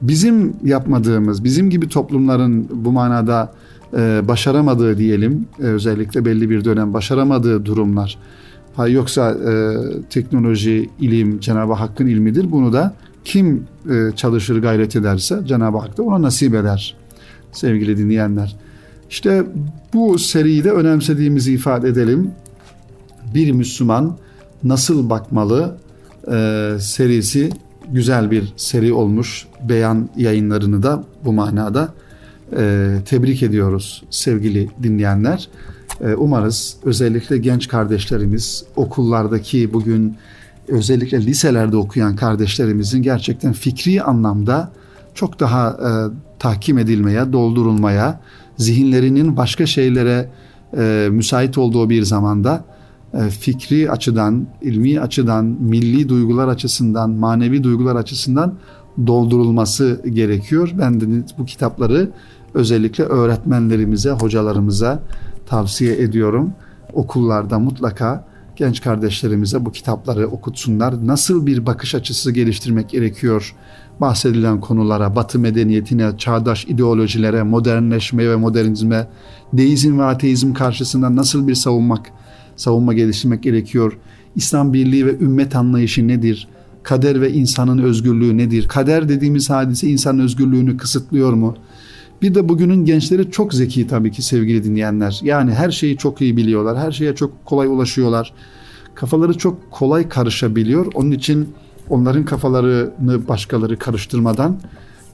bizim 0.03 0.57
yapmadığımız, 0.65 1.45
bizim 1.45 1.71
gibi 1.71 1.89
toplumların 1.89 2.69
bu 2.73 2.93
manada 2.93 3.53
e, 3.97 4.29
başaramadığı 4.29 4.99
diyelim, 4.99 5.47
e, 5.59 5.63
özellikle 5.63 6.25
belli 6.25 6.51
bir 6.51 6.65
dönem 6.65 6.95
başaramadığı 6.95 7.65
durumlar. 7.65 8.19
Ha, 8.77 8.89
yoksa 8.89 9.31
e, 9.31 9.77
teknoloji, 10.11 10.91
ilim 11.01 11.41
Cenab-ı 11.41 11.73
Hakk'ın 11.73 12.07
ilmidir. 12.07 12.53
Bunu 12.53 12.73
da 12.73 12.95
kim 13.25 13.65
e, 13.91 14.17
çalışır 14.17 14.63
gayret 14.63 14.97
ederse 14.97 15.41
Cenab-ı 15.47 15.79
Hak 15.79 15.99
da 15.99 16.03
ona 16.03 16.23
nasip 16.23 16.55
eder 16.55 16.97
sevgili 17.53 17.99
dinleyenler. 17.99 18.57
İşte 19.11 19.47
bu 19.95 20.19
seriyi 20.19 20.65
de 20.65 20.71
önemsediğimizi 20.71 21.53
ifade 21.53 21.89
edelim. 21.89 22.31
Bir 23.35 23.53
Müslüman 23.53 24.17
nasıl 24.65 25.11
bakmalı 25.11 25.77
e, 26.33 26.77
serisi 26.81 27.51
güzel 27.93 28.31
bir 28.31 28.53
seri 28.57 28.93
olmuş. 28.93 29.47
Beyan 29.69 30.09
yayınlarını 30.17 30.83
da 30.83 31.05
bu 31.25 31.33
manada 31.33 31.89
e, 32.57 32.97
tebrik 33.07 33.43
ediyoruz 33.43 34.03
sevgili 34.11 34.69
dinleyenler. 34.83 35.49
E, 36.01 36.15
umarız 36.15 36.77
özellikle 36.85 37.39
genç 37.39 37.69
kardeşlerimiz 37.69 38.65
okullardaki 38.77 39.73
bugün 39.73 40.17
özellikle 40.69 41.27
liselerde 41.27 41.77
okuyan 41.77 42.17
kardeşlerimizin 42.17 43.03
gerçekten 43.03 43.53
fikri 43.53 44.03
anlamda 44.03 44.73
çok 45.15 45.41
daha 45.41 45.69
e, 45.71 45.91
tahkim 46.39 46.79
edilmeye, 46.79 47.33
doldurulmaya, 47.33 48.21
zihinlerinin 48.57 49.37
başka 49.37 49.67
şeylere 49.67 50.29
e, 50.77 51.09
müsait 51.11 51.59
olduğu 51.59 51.91
bir 51.91 52.03
zamanda 52.03 52.65
fikri 53.31 53.91
açıdan, 53.91 54.47
ilmi 54.63 55.01
açıdan, 55.01 55.45
milli 55.45 56.09
duygular 56.09 56.49
açısından, 56.49 57.11
manevi 57.11 57.65
duygular 57.65 57.97
açısından 57.97 58.55
doldurulması 59.07 60.03
gerekiyor. 60.11 60.73
Ben 60.79 61.01
de 61.01 61.07
bu 61.39 61.45
kitapları 61.45 62.11
özellikle 62.55 63.05
öğretmenlerimize, 63.05 64.11
hocalarımıza 64.11 65.03
tavsiye 65.47 66.03
ediyorum. 66.03 66.53
Okullarda 66.93 67.59
mutlaka 67.59 68.25
genç 68.57 68.81
kardeşlerimize 68.81 69.67
bu 69.67 69.73
kitapları 69.73 70.27
okutsunlar. 70.29 71.07
Nasıl 71.07 71.47
bir 71.47 71.67
bakış 71.67 71.95
açısı 71.95 72.33
geliştirmek 72.33 72.89
gerekiyor 72.89 73.55
bahsedilen 74.01 74.61
konulara, 74.61 75.17
Batı 75.17 75.39
medeniyetine, 75.39 76.19
çağdaş 76.19 76.65
ideolojilere, 76.65 77.43
modernleşmeye 77.43 78.31
ve 78.31 78.37
modernizme, 78.37 79.07
deizm 79.53 79.99
ve 79.99 80.05
ateizm 80.05 80.53
karşısında 80.53 81.17
nasıl 81.17 81.49
bir 81.49 81.55
savunmak, 81.55 82.13
savunma 82.61 82.93
geliştirmek 82.93 83.43
gerekiyor? 83.43 83.99
İslam 84.37 84.73
birliği 84.73 85.07
ve 85.07 85.19
ümmet 85.19 85.57
anlayışı 85.57 86.09
nedir? 86.09 86.49
Kader 86.83 87.21
ve 87.21 87.33
insanın 87.33 87.79
özgürlüğü 87.79 88.37
nedir? 88.37 88.69
Kader 88.69 89.09
dediğimiz 89.09 89.51
hadise 89.51 89.89
insanın 89.89 90.19
özgürlüğünü 90.19 90.77
kısıtlıyor 90.77 91.33
mu? 91.33 91.57
Bir 92.23 92.35
de 92.35 92.49
bugünün 92.49 92.85
gençleri 92.85 93.31
çok 93.31 93.55
zeki 93.55 93.87
tabii 93.87 94.13
ki 94.13 94.23
sevgili 94.23 94.65
dinleyenler. 94.65 95.21
Yani 95.23 95.55
her 95.55 95.71
şeyi 95.71 95.97
çok 95.97 96.21
iyi 96.21 96.37
biliyorlar. 96.37 96.79
Her 96.79 96.93
şeye 96.93 97.15
çok 97.15 97.45
kolay 97.45 97.69
ulaşıyorlar. 97.69 98.33
Kafaları 98.95 99.39
çok 99.39 99.71
kolay 99.71 100.09
karışabiliyor. 100.09 100.87
Onun 100.95 101.11
için 101.11 101.49
onların 101.89 102.25
kafalarını 102.25 103.29
başkaları 103.29 103.79
karıştırmadan 103.79 104.57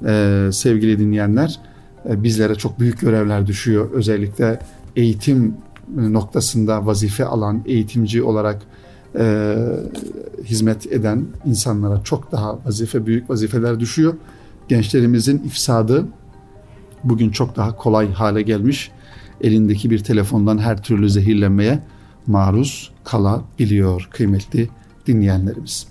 e, 0.06 0.48
sevgili 0.52 0.98
dinleyenler 0.98 1.60
e, 2.08 2.22
bizlere 2.22 2.54
çok 2.54 2.80
büyük 2.80 3.00
görevler 3.00 3.46
düşüyor. 3.46 3.90
Özellikle 3.90 4.60
eğitim 4.96 5.54
noktasında 5.96 6.86
vazife 6.86 7.24
alan 7.24 7.62
eğitimci 7.66 8.22
olarak 8.22 8.62
e, 9.18 9.56
hizmet 10.44 10.92
eden 10.92 11.26
insanlara 11.44 12.02
çok 12.02 12.32
daha 12.32 12.58
vazife 12.66 13.06
büyük 13.06 13.30
vazifeler 13.30 13.80
düşüyor. 13.80 14.14
Gençlerimizin 14.68 15.38
ifsadı 15.38 16.06
bugün 17.04 17.30
çok 17.30 17.56
daha 17.56 17.76
kolay 17.76 18.12
hale 18.12 18.42
gelmiş. 18.42 18.90
Elindeki 19.40 19.90
bir 19.90 19.98
telefondan 19.98 20.58
her 20.58 20.82
türlü 20.82 21.10
zehirlenmeye 21.10 21.82
maruz 22.26 22.92
kalabiliyor 23.04 24.08
kıymetli 24.12 24.68
dinleyenlerimiz. 25.06 25.86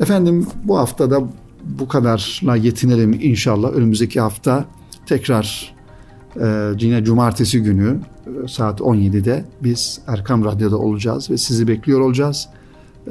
Efendim 0.00 0.46
bu 0.64 0.78
haftada 0.78 1.22
bu 1.64 1.88
kadarla 1.88 2.56
yetinelim 2.56 3.12
inşallah. 3.22 3.72
Önümüzdeki 3.72 4.20
hafta 4.20 4.64
tekrar 5.06 5.73
e, 6.40 6.72
yine 6.80 7.04
cumartesi 7.04 7.62
günü 7.62 7.98
e, 8.44 8.48
saat 8.48 8.80
17'de 8.80 9.44
biz 9.62 10.00
Erkam 10.06 10.44
Radyo'da 10.44 10.78
olacağız 10.78 11.30
ve 11.30 11.38
sizi 11.38 11.68
bekliyor 11.68 12.00
olacağız. 12.00 12.48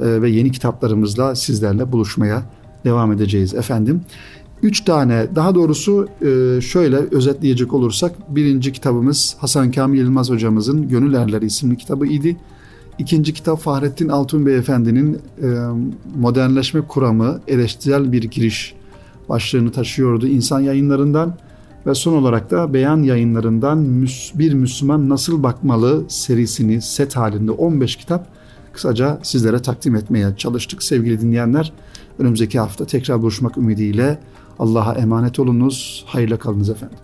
E, 0.00 0.22
ve 0.22 0.30
yeni 0.30 0.52
kitaplarımızla 0.52 1.34
sizlerle 1.34 1.92
buluşmaya 1.92 2.42
devam 2.84 3.12
edeceğiz 3.12 3.54
efendim. 3.54 4.00
Üç 4.62 4.80
tane 4.80 5.26
daha 5.34 5.54
doğrusu 5.54 6.08
e, 6.20 6.60
şöyle 6.60 6.96
özetleyecek 6.96 7.74
olursak 7.74 8.36
birinci 8.36 8.72
kitabımız 8.72 9.36
Hasan 9.38 9.70
Kamil 9.70 9.98
Yılmaz 9.98 10.30
hocamızın 10.30 10.88
Gönül 10.88 11.14
Erleri 11.14 11.46
isimli 11.46 11.76
kitabı 11.76 12.06
idi. 12.06 12.36
İkinci 12.98 13.34
kitap 13.34 13.60
Fahrettin 13.60 14.08
Altun 14.08 14.46
Beyefendi'nin 14.46 15.14
e, 15.14 15.18
modernleşme 16.18 16.80
kuramı 16.80 17.40
eleştirel 17.48 18.12
bir 18.12 18.22
giriş 18.22 18.74
başlığını 19.28 19.72
taşıyordu 19.72 20.26
insan 20.26 20.60
yayınlarından 20.60 21.34
ve 21.86 21.94
son 21.94 22.12
olarak 22.12 22.50
da 22.50 22.74
beyan 22.74 23.02
yayınlarından 23.02 24.06
bir 24.34 24.54
Müslüman 24.54 25.08
nasıl 25.08 25.42
bakmalı 25.42 26.04
serisini 26.08 26.82
set 26.82 27.16
halinde 27.16 27.50
15 27.50 27.96
kitap 27.96 28.26
kısaca 28.72 29.18
sizlere 29.22 29.62
takdim 29.62 29.96
etmeye 29.96 30.36
çalıştık 30.36 30.82
sevgili 30.82 31.20
dinleyenler. 31.20 31.72
Önümüzdeki 32.18 32.58
hafta 32.58 32.84
tekrar 32.86 33.22
buluşmak 33.22 33.56
ümidiyle 33.56 34.18
Allah'a 34.58 34.94
emanet 34.94 35.38
olunuz. 35.38 36.04
Hayırla 36.06 36.36
kalınız 36.38 36.70
efendim. 36.70 36.98